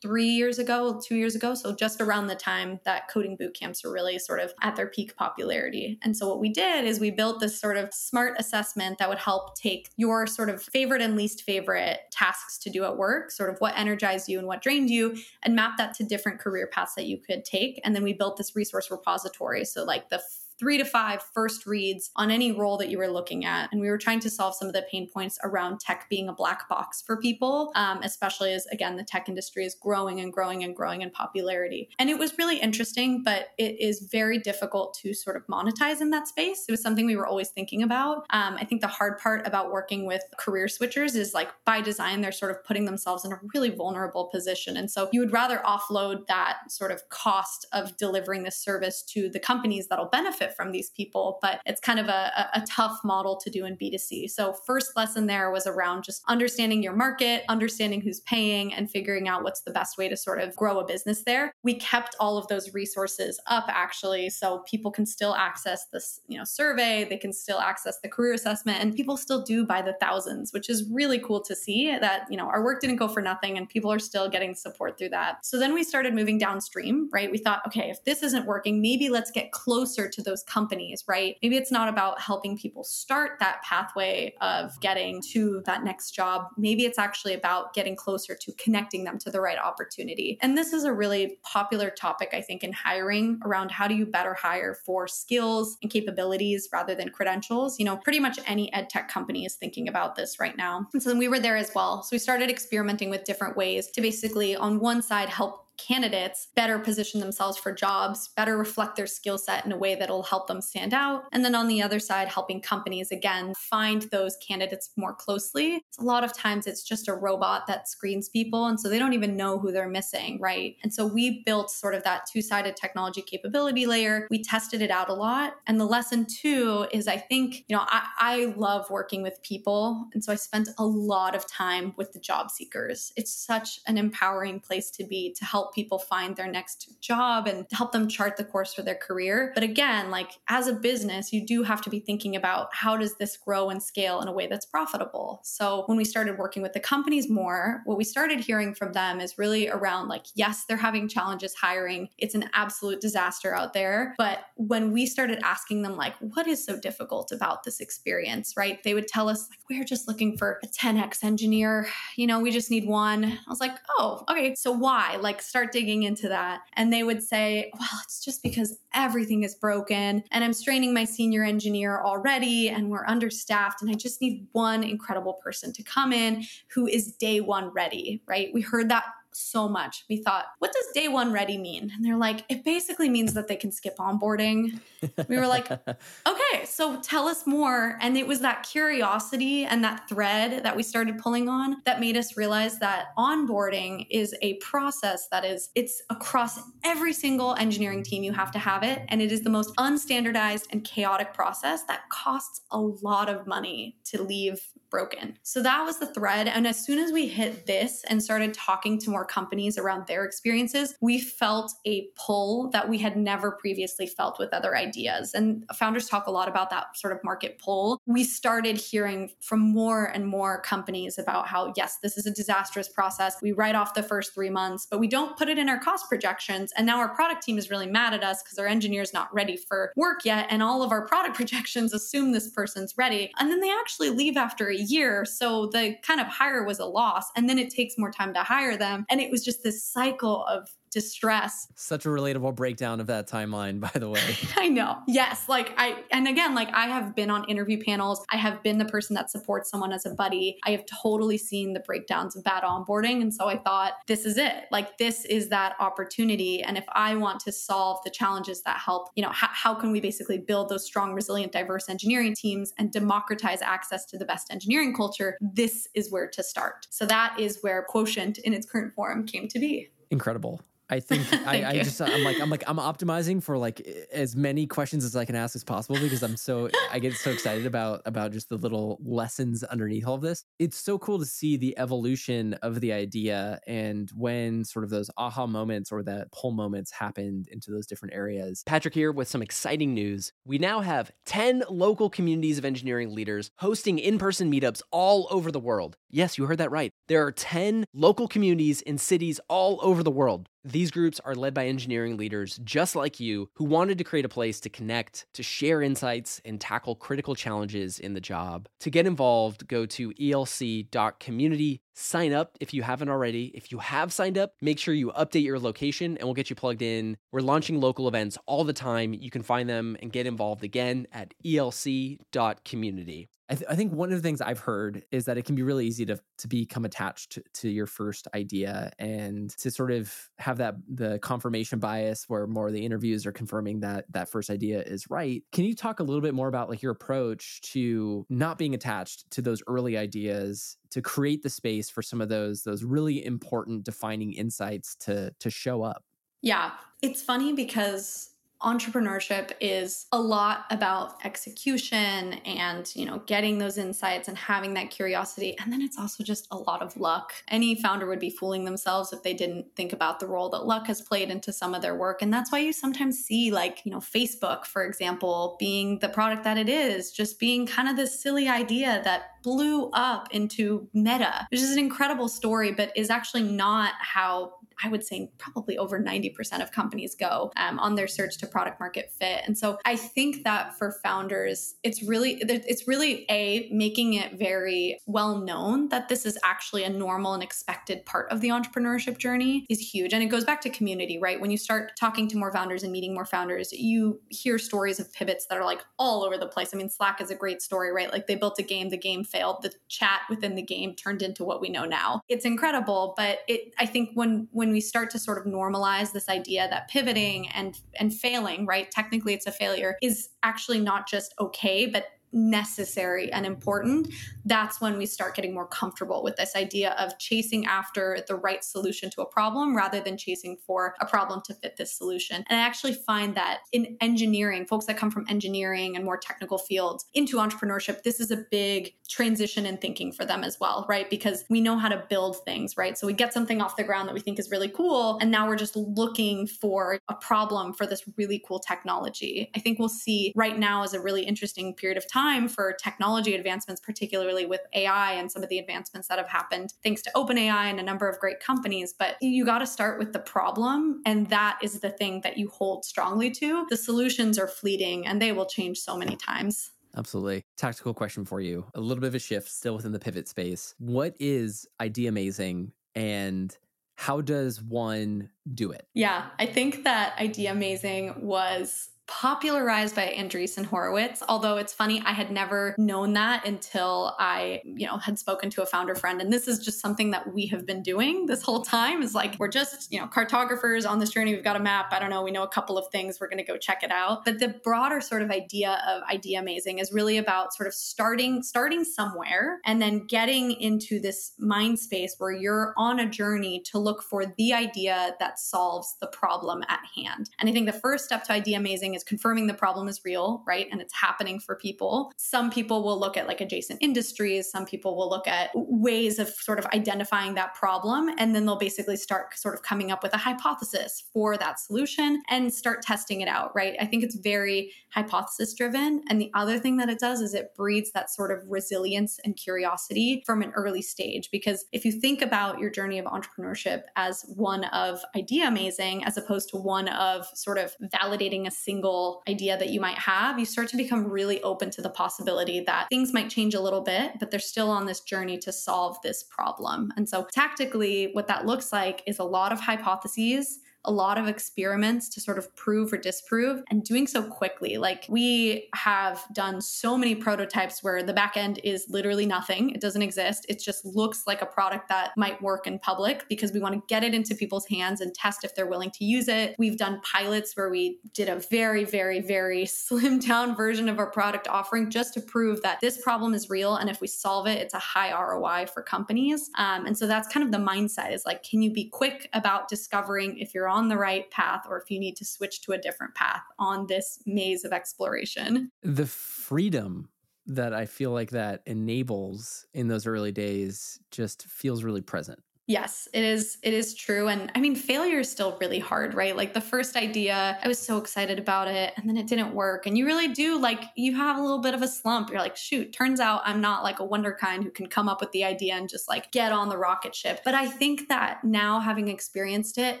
[0.06, 1.54] three years ago, two years ago.
[1.54, 4.86] So just around the time that coding boot camps were really sort of at their
[4.86, 5.98] peak popularity.
[6.02, 9.18] And so what we did is we built this sort of smart assessment that would
[9.18, 13.50] help take your sort of favorite and least favorite tasks to do at work, sort
[13.50, 16.94] of what energized you and what drained you, and map that to different career paths
[16.94, 17.80] that you could take.
[17.82, 19.64] And then we built this resource repository.
[19.64, 20.22] So like the
[20.58, 23.70] three to five first reads on any role that you were looking at.
[23.72, 26.32] And we were trying to solve some of the pain points around tech being a
[26.32, 30.64] black box for people, um, especially as, again, the tech industry is growing and growing
[30.64, 31.90] and growing in popularity.
[31.98, 36.10] And it was really interesting, but it is very difficult to sort of monetize in
[36.10, 36.64] that space.
[36.68, 38.26] It was something we were always thinking about.
[38.30, 42.20] Um, I think the hard part about working with career switchers is like by design,
[42.20, 44.76] they're sort of putting themselves in a really vulnerable position.
[44.76, 49.28] And so you would rather offload that sort of cost of delivering this service to
[49.28, 52.98] the companies that'll benefit benefit from these people, but it's kind of a, a tough
[53.04, 54.30] model to do in B2C.
[54.30, 59.28] So, first lesson there was around just understanding your market, understanding who's paying, and figuring
[59.28, 61.52] out what's the best way to sort of grow a business there.
[61.62, 66.38] We kept all of those resources up actually, so people can still access this, you
[66.38, 69.94] know, survey, they can still access the career assessment, and people still do by the
[70.00, 73.22] thousands, which is really cool to see that, you know, our work didn't go for
[73.22, 75.44] nothing and people are still getting support through that.
[75.44, 77.30] So then we started moving downstream, right?
[77.30, 81.04] We thought, okay, if this isn't working, maybe let's get closer to those those companies,
[81.08, 81.36] right?
[81.42, 86.48] Maybe it's not about helping people start that pathway of getting to that next job.
[86.56, 90.38] Maybe it's actually about getting closer to connecting them to the right opportunity.
[90.42, 94.06] And this is a really popular topic, I think, in hiring around how do you
[94.06, 97.78] better hire for skills and capabilities rather than credentials.
[97.78, 100.86] You know, pretty much any ed tech company is thinking about this right now.
[100.92, 102.02] And so we were there as well.
[102.02, 106.78] So we started experimenting with different ways to basically, on one side, help candidates better
[106.78, 110.60] position themselves for jobs, better reflect their skill set in a way that'll help them
[110.60, 111.24] stand out.
[111.32, 115.82] And then on the other side, helping companies again find those candidates more closely.
[115.98, 118.66] a lot of times it's just a robot that screens people.
[118.66, 120.76] And so they don't even know who they're missing, right?
[120.82, 124.26] And so we built sort of that two sided technology capability layer.
[124.30, 125.54] We tested it out a lot.
[125.66, 130.06] And the lesson two is I think, you know, I, I love working with people.
[130.14, 133.12] And so I spent a lot of time with the job seekers.
[133.16, 137.46] It's such an empowering place to be to help help people find their next job
[137.46, 139.50] and help them chart the course for their career.
[139.54, 143.16] But again, like as a business, you do have to be thinking about how does
[143.16, 145.40] this grow and scale in a way that's profitable.
[145.42, 149.20] So when we started working with the companies more, what we started hearing from them
[149.20, 152.08] is really around like, yes, they're having challenges hiring.
[152.18, 154.14] It's an absolute disaster out there.
[154.18, 158.82] But when we started asking them, like, what is so difficult about this experience, right?
[158.84, 161.88] They would tell us, like, we're just looking for a 10x engineer.
[162.16, 163.24] You know, we just need one.
[163.24, 164.54] I was like, oh, okay.
[164.54, 165.16] So why?
[165.20, 166.60] Like, start digging into that.
[166.74, 171.04] And they would say, well, it's just because everything is broken and I'm straining my
[171.04, 176.12] senior engineer already and we're understaffed and I just need one incredible person to come
[176.12, 178.50] in who is day one ready, right?
[178.52, 179.04] We heard that
[179.36, 180.04] so much.
[180.08, 181.92] We thought, what does day one ready mean?
[181.94, 184.80] And they're like, it basically means that they can skip onboarding.
[185.28, 185.70] We were like,
[186.26, 187.98] okay, so tell us more.
[188.00, 192.16] And it was that curiosity and that thread that we started pulling on that made
[192.16, 198.22] us realize that onboarding is a process that is, it's across every single engineering team.
[198.22, 199.02] You have to have it.
[199.08, 203.96] And it is the most unstandardized and chaotic process that costs a lot of money
[204.04, 204.60] to leave
[204.96, 205.36] broken.
[205.42, 206.48] So that was the thread.
[206.48, 210.24] And as soon as we hit this and started talking to more companies around their
[210.24, 215.34] experiences, we felt a pull that we had never previously felt with other ideas.
[215.34, 218.00] And founders talk a lot about that sort of market pull.
[218.06, 222.88] We started hearing from more and more companies about how, yes, this is a disastrous
[222.88, 223.36] process.
[223.42, 226.08] We write off the first three months, but we don't put it in our cost
[226.08, 226.72] projections.
[226.74, 229.58] And now our product team is really mad at us because our engineer's not ready
[229.58, 230.46] for work yet.
[230.48, 233.30] And all of our product projections assume this person's ready.
[233.38, 235.24] And then they actually leave after a year.
[235.24, 237.24] So the kind of hire was a loss.
[237.36, 239.04] And then it takes more time to hire them.
[239.08, 241.68] And it was just this cycle of distress.
[241.74, 244.22] Such a relatable breakdown of that timeline, by the way.
[244.56, 244.96] I know.
[245.06, 245.46] Yes.
[245.46, 248.24] Like I, and again, like I have been on interview panels.
[248.32, 250.58] I have been the person that supports someone as a buddy.
[250.64, 253.20] I have totally seen the breakdowns of bad onboarding.
[253.20, 254.64] And so I thought, this is it.
[254.72, 256.62] Like this is that opportunity.
[256.62, 259.92] And if I want to solve the challenges that help, you know, how, how can
[259.92, 264.50] we basically build those strong, resilient, diverse engineering teams and democratize access to the best
[264.50, 265.36] engineering culture?
[265.42, 266.86] This is where to start.
[266.88, 269.90] So that is where Quotient in its current form came to be.
[270.10, 270.62] Incredible.
[270.88, 273.80] I think I, I, just I'm like I'm like I'm optimizing for like
[274.12, 277.30] as many questions as I can ask as possible because I'm so I get so
[277.30, 280.44] excited about about just the little lessons underneath all of this.
[280.58, 285.10] It's so cool to see the evolution of the idea and when sort of those
[285.16, 288.62] aha moments or that pull moments happened into those different areas.
[288.66, 290.32] Patrick here with some exciting news.
[290.44, 295.60] We now have 10 local communities of engineering leaders hosting in-person meetups all over the
[295.60, 295.96] world.
[296.10, 296.92] Yes, you heard that right.
[297.08, 300.48] There are 10 local communities in cities all over the world.
[300.66, 304.28] These groups are led by engineering leaders just like you who wanted to create a
[304.28, 308.68] place to connect, to share insights, and tackle critical challenges in the job.
[308.80, 311.82] To get involved, go to elc.community.
[311.98, 313.46] Sign up if you haven't already.
[313.54, 316.56] If you have signed up, make sure you update your location and we'll get you
[316.56, 317.16] plugged in.
[317.32, 319.14] We're launching local events all the time.
[319.14, 323.30] You can find them and get involved again at elc.community.
[323.48, 325.62] I, th- I, think one of the things I've heard is that it can be
[325.62, 330.12] really easy to to become attached to, to, your first idea and to sort of
[330.38, 334.50] have that the confirmation bias where more of the interviews are confirming that that first
[334.50, 335.44] idea is right.
[335.52, 339.30] Can you talk a little bit more about like your approach to not being attached
[339.30, 343.84] to those early ideas to create the space for some of those those really important
[343.84, 346.02] defining insights to to show up?
[346.40, 346.70] Yeah,
[347.02, 348.30] it's funny because
[348.62, 354.90] entrepreneurship is a lot about execution and you know getting those insights and having that
[354.90, 358.64] curiosity and then it's also just a lot of luck any founder would be fooling
[358.64, 361.82] themselves if they didn't think about the role that luck has played into some of
[361.82, 365.98] their work and that's why you sometimes see like you know facebook for example being
[365.98, 370.26] the product that it is just being kind of this silly idea that blew up
[370.32, 375.30] into meta which is an incredible story but is actually not how I would say
[375.38, 379.42] probably over 90% of companies go um, on their search to product market fit.
[379.46, 384.98] And so I think that for founders, it's really, it's really a making it very
[385.06, 389.64] well known that this is actually a normal and expected part of the entrepreneurship journey
[389.70, 390.12] is huge.
[390.12, 391.40] And it goes back to community, right?
[391.40, 395.12] When you start talking to more founders and meeting more founders, you hear stories of
[395.12, 396.70] pivots that are like all over the place.
[396.74, 398.12] I mean, Slack is a great story, right?
[398.12, 401.44] Like they built a game, the game failed, the chat within the game turned into
[401.44, 402.20] what we know now.
[402.28, 406.28] It's incredible, but it, I think when, when we start to sort of normalize this
[406.28, 408.90] idea that pivoting and and failing, right?
[408.90, 414.08] Technically it's a failure is actually not just okay, but necessary and important,
[414.44, 418.62] that's when we start getting more comfortable with this idea of chasing after the right
[418.62, 422.44] solution to a problem rather than chasing for a problem to fit this solution.
[422.48, 426.58] And I actually find that in engineering, folks that come from engineering and more technical
[426.58, 431.08] fields into entrepreneurship, this is a big transition in thinking for them as well, right?
[431.08, 432.98] Because we know how to build things, right?
[432.98, 435.18] So we get something off the ground that we think is really cool.
[435.20, 439.50] And now we're just looking for a problem for this really cool technology.
[439.54, 442.15] I think we'll see right now is a really interesting period of time
[442.48, 447.02] for technology advancements, particularly with AI and some of the advancements that have happened thanks
[447.02, 448.94] to OpenAI and a number of great companies.
[448.98, 451.02] But you got to start with the problem.
[451.04, 453.66] And that is the thing that you hold strongly to.
[453.68, 456.70] The solutions are fleeting and they will change so many times.
[456.96, 457.44] Absolutely.
[457.58, 458.64] Tactical question for you.
[458.74, 460.74] A little bit of a shift still within the pivot space.
[460.78, 463.56] What is idea-mazing and
[463.96, 465.86] how does one do it?
[465.92, 471.22] Yeah, I think that idea-mazing was popularized by Andreessen Horowitz.
[471.28, 475.62] Although it's funny, I had never known that until I, you know, had spoken to
[475.62, 476.20] a founder friend.
[476.20, 479.36] And this is just something that we have been doing this whole time is like,
[479.38, 481.34] we're just, you know, cartographers on this journey.
[481.34, 481.92] We've got a map.
[481.92, 482.24] I don't know.
[482.24, 483.18] We know a couple of things.
[483.20, 484.24] We're going to go check it out.
[484.24, 488.82] But the broader sort of idea of idea-mazing is really about sort of starting, starting
[488.84, 494.02] somewhere and then getting into this mind space where you're on a journey to look
[494.02, 497.30] for the idea that solves the problem at hand.
[497.38, 500.66] And I think the first step to Ideamazing is confirming the problem is real, right?
[500.72, 502.12] And it's happening for people.
[502.16, 506.28] Some people will look at like adjacent industries, some people will look at ways of
[506.28, 508.10] sort of identifying that problem.
[508.18, 512.22] And then they'll basically start sort of coming up with a hypothesis for that solution
[512.28, 513.74] and start testing it out, right?
[513.80, 516.02] I think it's very hypothesis driven.
[516.08, 519.36] And the other thing that it does is it breeds that sort of resilience and
[519.36, 521.28] curiosity from an early stage.
[521.30, 526.48] Because if you think about your journey of entrepreneurship as one of idea-mazing as opposed
[526.50, 530.44] to one of sort of validating a single single idea that you might have, you
[530.44, 534.12] start to become really open to the possibility that things might change a little bit,
[534.18, 536.92] but they're still on this journey to solve this problem.
[536.96, 541.28] And so, tactically, what that looks like is a lot of hypotheses a lot of
[541.28, 544.78] experiments to sort of prove or disprove and doing so quickly.
[544.78, 549.80] Like we have done so many prototypes where the back end is literally nothing, it
[549.80, 550.46] doesn't exist.
[550.48, 553.82] It just looks like a product that might work in public because we want to
[553.88, 556.54] get it into people's hands and test if they're willing to use it.
[556.58, 561.10] We've done pilots where we did a very, very, very slim down version of our
[561.10, 563.76] product offering just to prove that this problem is real.
[563.76, 566.50] And if we solve it, it's a high ROI for companies.
[566.56, 569.68] Um, and so that's kind of the mindset is like, can you be quick about
[569.68, 572.72] discovering if you're on on the right path or if you need to switch to
[572.72, 575.70] a different path on this maze of exploration.
[575.82, 577.08] The freedom
[577.46, 582.40] that I feel like that enables in those early days just feels really present.
[582.68, 586.36] Yes, it is it is true and I mean failure is still really hard, right?
[586.36, 589.86] Like the first idea, I was so excited about it and then it didn't work
[589.86, 592.28] and you really do like you have a little bit of a slump.
[592.28, 595.20] You're like, "Shoot, turns out I'm not like a wonder kind who can come up
[595.20, 598.42] with the idea and just like get on the rocket ship." But I think that
[598.42, 600.00] now having experienced it,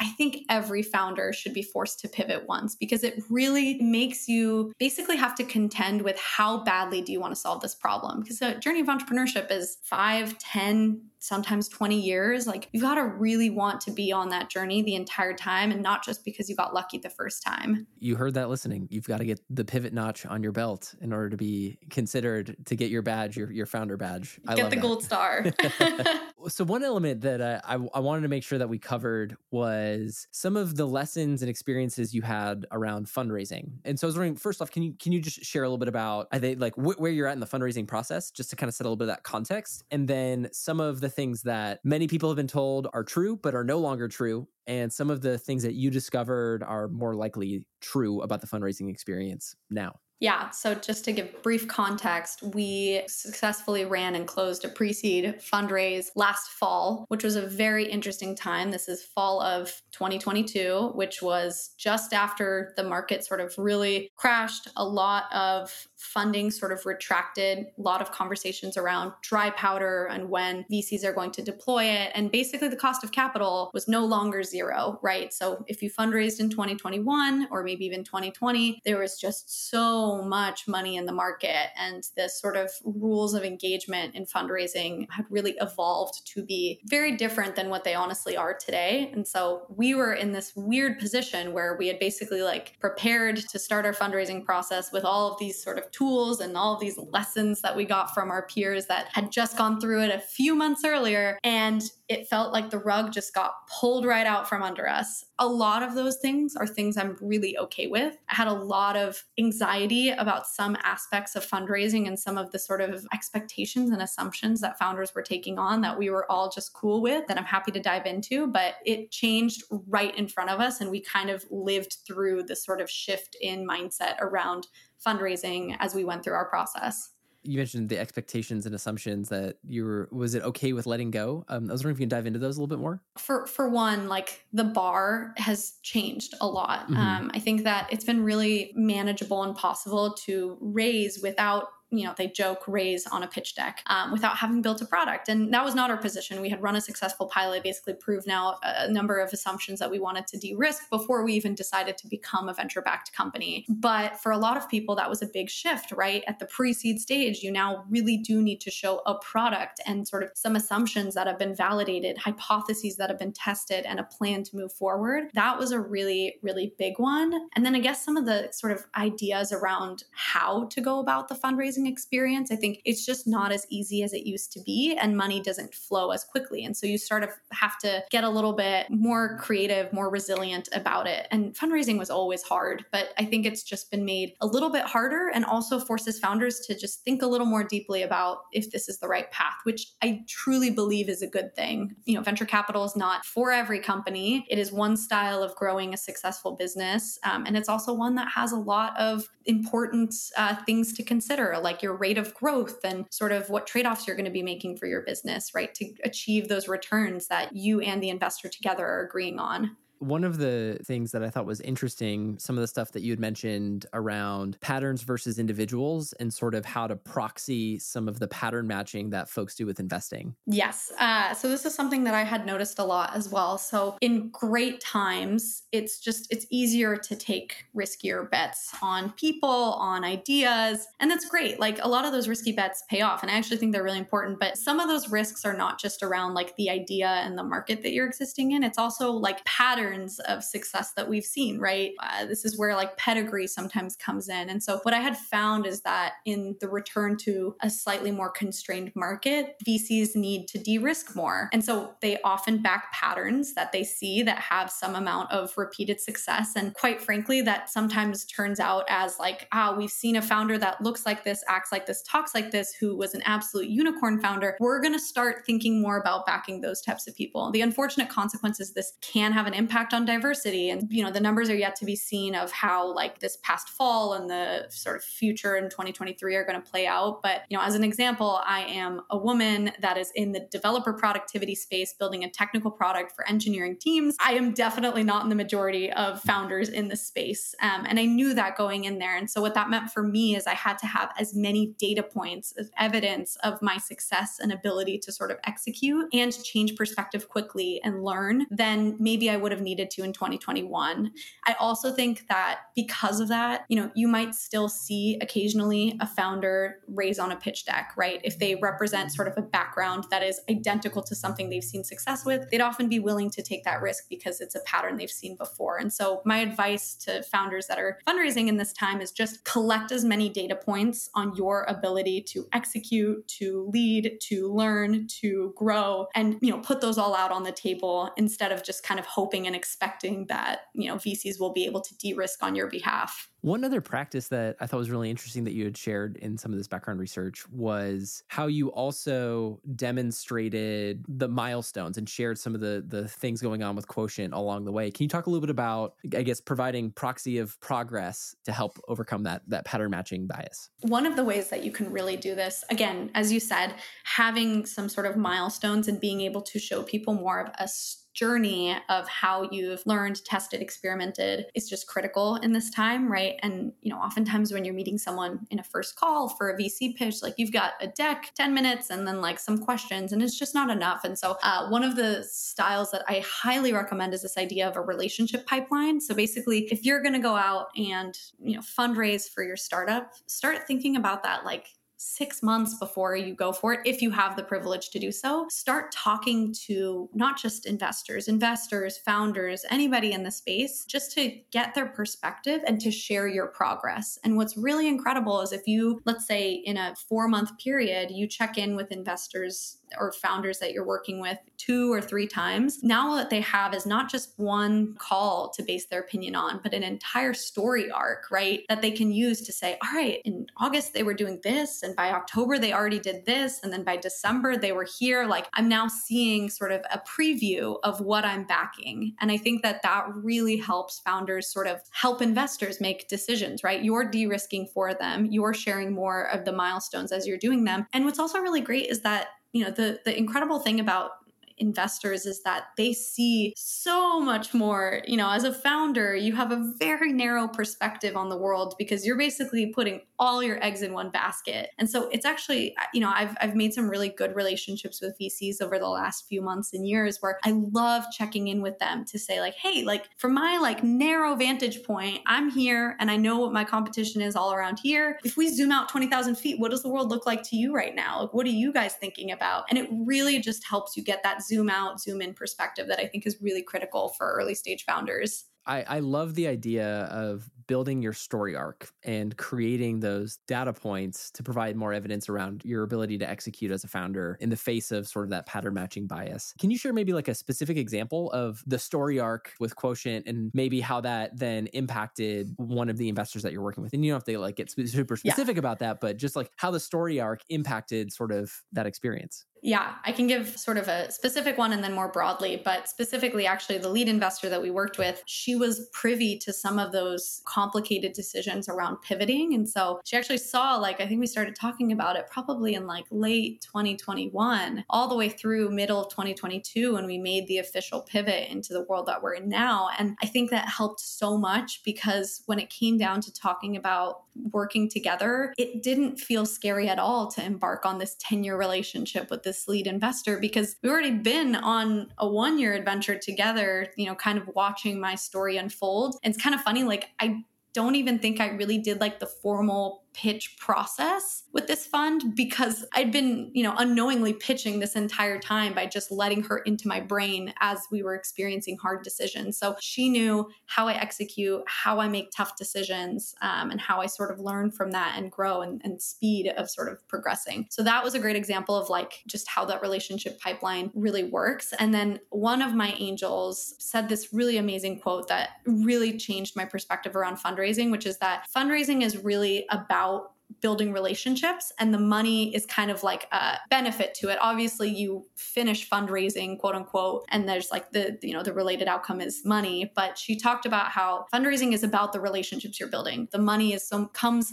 [0.00, 4.72] I think every founder should be forced to pivot once because it really makes you
[4.78, 8.20] basically have to contend with how badly do you want to solve this problem?
[8.20, 12.48] Because the journey of entrepreneurship is 5, 10, sometimes 20 years.
[12.48, 15.80] Like you've got to really want to be on that journey the entire time and
[15.80, 17.86] not just because you got lucky the first time.
[18.00, 18.88] You heard that listening.
[18.90, 22.56] You've got to get the pivot notch on your belt in order to be considered
[22.66, 24.40] to get your badge, your, your founder badge.
[24.48, 24.82] I get the that.
[24.82, 25.46] gold star.
[26.48, 30.56] so one element that I, I wanted to make sure that we covered was some
[30.56, 33.72] of the lessons and experiences you had around fundraising.
[33.84, 35.78] And so I was wondering, first off, can you can you just share a little
[35.78, 38.56] bit about I think like wh- where you're at in the fundraising process, just to
[38.56, 41.42] kind of set a little bit of that context, and then some of the things
[41.42, 45.10] that many people have been told are true but are no longer true and some
[45.10, 49.98] of the things that you discovered are more likely true about the fundraising experience now
[50.22, 55.40] yeah, so just to give brief context, we successfully ran and closed a pre seed
[55.40, 58.70] fundraise last fall, which was a very interesting time.
[58.70, 64.68] This is fall of 2022, which was just after the market sort of really crashed.
[64.76, 70.28] A lot of funding sort of retracted, a lot of conversations around dry powder and
[70.30, 72.12] when VCs are going to deploy it.
[72.14, 75.32] And basically, the cost of capital was no longer zero, right?
[75.32, 80.68] So if you fundraised in 2021 or maybe even 2020, there was just so much
[80.68, 81.70] money in the market.
[81.78, 87.16] And the sort of rules of engagement in fundraising had really evolved to be very
[87.16, 89.10] different than what they honestly are today.
[89.14, 93.58] And so we were in this weird position where we had basically like prepared to
[93.58, 97.62] start our fundraising process with all of these sort of tools and all these lessons
[97.62, 100.84] that we got from our peers that had just gone through it a few months
[100.84, 101.38] earlier.
[101.44, 105.24] And it felt like the rug just got pulled right out from under us.
[105.38, 108.18] A lot of those things are things I'm really okay with.
[108.28, 112.58] I had a lot of anxiety about some aspects of fundraising and some of the
[112.58, 116.74] sort of expectations and assumptions that founders were taking on that we were all just
[116.74, 118.46] cool with that I'm happy to dive into.
[118.46, 122.56] But it changed right in front of us, and we kind of lived through the
[122.56, 124.66] sort of shift in mindset around
[125.04, 127.10] fundraising as we went through our process
[127.44, 131.44] you mentioned the expectations and assumptions that you were was it okay with letting go?
[131.48, 133.02] Um, i was wondering if you can dive into those a little bit more.
[133.18, 136.84] For for one like the bar has changed a lot.
[136.84, 136.96] Mm-hmm.
[136.96, 142.14] um, i think that it's been really manageable and possible to raise without you know,
[142.16, 145.28] they joke raise on a pitch deck um, without having built a product.
[145.28, 146.40] And that was not our position.
[146.40, 149.98] We had run a successful pilot, basically proved now a number of assumptions that we
[149.98, 153.66] wanted to de risk before we even decided to become a venture backed company.
[153.68, 156.24] But for a lot of people, that was a big shift, right?
[156.26, 160.08] At the pre seed stage, you now really do need to show a product and
[160.08, 164.04] sort of some assumptions that have been validated, hypotheses that have been tested, and a
[164.04, 165.24] plan to move forward.
[165.34, 167.48] That was a really, really big one.
[167.54, 171.28] And then I guess some of the sort of ideas around how to go about
[171.28, 172.50] the fundraising experience.
[172.50, 175.74] I think it's just not as easy as it used to be, and money doesn't
[175.74, 176.64] flow as quickly.
[176.64, 180.68] And so you sort of have to get a little bit more creative, more resilient
[180.72, 181.26] about it.
[181.30, 184.84] And fundraising was always hard, but I think it's just been made a little bit
[184.84, 188.88] harder and also forces founders to just think a little more deeply about if this
[188.88, 191.96] is the right path, which I truly believe is a good thing.
[192.04, 195.94] You know, venture capital is not for every company, it is one style of growing
[195.94, 197.18] a successful business.
[197.24, 201.58] Um, and it's also one that has a lot of important uh, things to consider,
[201.62, 204.30] like like your rate of growth and sort of what trade offs you're going to
[204.30, 205.74] be making for your business, right?
[205.76, 210.38] To achieve those returns that you and the investor together are agreeing on one of
[210.38, 213.86] the things that I thought was interesting, some of the stuff that you had mentioned
[213.92, 219.10] around patterns versus individuals and sort of how to proxy some of the pattern matching
[219.10, 220.34] that folks do with investing.
[220.46, 220.92] Yes.
[220.98, 223.58] Uh, so this is something that I had noticed a lot as well.
[223.58, 230.04] So in great times, it's just, it's easier to take riskier bets on people, on
[230.04, 230.88] ideas.
[230.98, 231.60] And that's great.
[231.60, 233.22] Like a lot of those risky bets pay off.
[233.22, 234.40] And I actually think they're really important.
[234.40, 237.82] But some of those risks are not just around like the idea and the market
[237.82, 238.64] that you're existing in.
[238.64, 241.92] It's also like patterns patterns of success that we've seen, right?
[242.00, 244.48] Uh, this is where like pedigree sometimes comes in.
[244.48, 248.30] And so what I had found is that in the return to a slightly more
[248.30, 251.48] constrained market, VCs need to de risk more.
[251.52, 256.00] And so they often back patterns that they see that have some amount of repeated
[256.00, 256.52] success.
[256.56, 260.82] And quite frankly, that sometimes turns out as like, ah, we've seen a founder that
[260.82, 264.56] looks like this, acts like this, talks like this, who was an absolute unicorn founder.
[264.60, 267.50] We're going to start thinking more about backing those types of people.
[267.50, 270.70] The unfortunate consequence is this can have an impact impact on diversity.
[270.70, 273.68] And, you know, the numbers are yet to be seen of how, like, this past
[273.68, 277.20] fall and the sort of future in 2023 are going to play out.
[277.22, 280.92] But, you know, as an example, I am a woman that is in the developer
[280.92, 284.16] productivity space building a technical product for engineering teams.
[284.24, 287.54] I am definitely not in the majority of founders in the space.
[287.60, 289.16] Um, and I knew that going in there.
[289.16, 292.02] And so, what that meant for me is I had to have as many data
[292.02, 297.28] points as evidence of my success and ability to sort of execute and change perspective
[297.28, 301.10] quickly and learn than maybe I would have needed needed to in 2021.
[301.46, 306.06] I also think that because of that, you know, you might still see occasionally a
[306.06, 308.20] founder raise on a pitch deck, right?
[308.22, 312.26] If they represent sort of a background that is identical to something they've seen success
[312.26, 315.36] with, they'd often be willing to take that risk because it's a pattern they've seen
[315.36, 315.78] before.
[315.78, 319.90] And so my advice to founders that are fundraising in this time is just collect
[319.90, 326.06] as many data points on your ability to execute, to lead, to learn, to grow
[326.14, 329.06] and, you know, put those all out on the table instead of just kind of
[329.06, 333.28] hoping and expecting that, you know, VCs will be able to de-risk on your behalf.
[333.42, 336.52] One other practice that I thought was really interesting that you had shared in some
[336.52, 342.60] of this background research was how you also demonstrated the milestones and shared some of
[342.60, 344.92] the the things going on with Quotient along the way.
[344.92, 348.78] Can you talk a little bit about I guess providing proxy of progress to help
[348.86, 350.70] overcome that that pattern matching bias?
[350.82, 353.74] One of the ways that you can really do this again, as you said,
[354.04, 357.66] having some sort of milestones and being able to show people more of a
[358.14, 363.36] journey of how you've learned, tested, experimented is just critical in this time, right?
[363.42, 366.96] And, you know, oftentimes when you're meeting someone in a first call for a VC
[366.96, 370.38] pitch, like you've got a deck, 10 minutes, and then like some questions, and it's
[370.38, 371.04] just not enough.
[371.04, 374.76] And so, uh, one of the styles that I highly recommend is this idea of
[374.76, 376.00] a relationship pipeline.
[376.00, 380.12] So, basically, if you're going to go out and, you know, fundraise for your startup,
[380.26, 381.68] start thinking about that like
[382.02, 385.46] six months before you go for it, if you have the privilege to do so,
[385.50, 391.74] start talking to not just investors, investors, founders, anybody in the space, just to get
[391.74, 394.18] their perspective and to share your progress.
[394.24, 398.26] And what's really incredible is if you, let's say, in a four month period, you
[398.26, 402.82] check in with investors or founders that you're working with two or three times.
[402.82, 406.74] Now, what they have is not just one call to base their opinion on, but
[406.74, 408.62] an entire story arc, right?
[408.68, 411.91] That they can use to say, all right, in August they were doing this, and
[411.94, 415.26] by October they already did this, and then by December they were here.
[415.26, 419.14] Like I'm now seeing sort of a preview of what I'm backing.
[419.20, 423.82] And I think that that really helps founders sort of help investors make decisions, right?
[423.82, 427.86] You're de risking for them, you're sharing more of the milestones as you're doing them.
[427.92, 431.10] And what's also really great is that you know the the incredible thing about
[431.58, 435.02] investors is that they see so much more.
[435.06, 439.06] You know, as a founder, you have a very narrow perspective on the world because
[439.06, 441.70] you're basically putting all your eggs in one basket.
[441.78, 445.60] And so it's actually, you know, I've, I've made some really good relationships with VCs
[445.60, 449.18] over the last few months and years where I love checking in with them to
[449.18, 453.38] say, like, hey, like from my like narrow vantage point, I'm here and I know
[453.38, 455.18] what my competition is all around here.
[455.24, 457.94] If we zoom out 20,000 feet, what does the world look like to you right
[457.94, 458.22] now?
[458.22, 459.64] Like, what are you guys thinking about?
[459.68, 463.06] And it really just helps you get that zoom out, zoom in perspective that I
[463.06, 465.44] think is really critical for early stage founders.
[465.66, 471.30] I, I love the idea of building your story arc and creating those data points
[471.32, 474.90] to provide more evidence around your ability to execute as a founder in the face
[474.90, 476.54] of sort of that pattern matching bias.
[476.58, 480.50] Can you share maybe like a specific example of the story arc with Quotient and
[480.54, 483.92] maybe how that then impacted one of the investors that you're working with?
[483.92, 485.60] And you don't have to like get super specific yeah.
[485.60, 489.44] about that, but just like how the story arc impacted sort of that experience.
[489.64, 493.46] Yeah, I can give sort of a specific one and then more broadly, but specifically,
[493.46, 497.42] actually, the lead investor that we worked with, she was privy to some of those
[497.52, 499.52] complicated decisions around pivoting.
[499.54, 502.86] And so she actually saw, like, I think we started talking about it probably in
[502.86, 508.00] like late 2021, all the way through middle of 2022 when we made the official
[508.00, 509.90] pivot into the world that we're in now.
[509.98, 514.22] And I think that helped so much because when it came down to talking about
[514.34, 519.30] working together, it didn't feel scary at all to embark on this 10 year relationship
[519.30, 524.06] with this lead investor because we've already been on a one year adventure together, you
[524.06, 526.16] know, kind of watching my story unfold.
[526.22, 529.26] And it's kind of funny, like, I don't even think I really did like the
[529.26, 535.38] formal pitch process with this fund because I'd been, you know, unknowingly pitching this entire
[535.38, 539.58] time by just letting her into my brain as we were experiencing hard decisions.
[539.58, 544.06] So she knew how I execute, how I make tough decisions, um, and how I
[544.06, 547.66] sort of learn from that and grow and, and speed of sort of progressing.
[547.70, 551.72] So that was a great example of like just how that relationship pipeline really works.
[551.78, 556.64] And then one of my angels said this really amazing quote that really changed my
[556.64, 561.98] perspective around fundraising, which is that fundraising is really about about building relationships and the
[561.98, 564.38] money is kind of like a benefit to it.
[564.40, 569.20] Obviously you finish fundraising quote unquote and there's like the you know the related outcome
[569.20, 573.28] is money but she talked about how fundraising is about the relationships you're building.
[573.32, 574.52] The money is some comes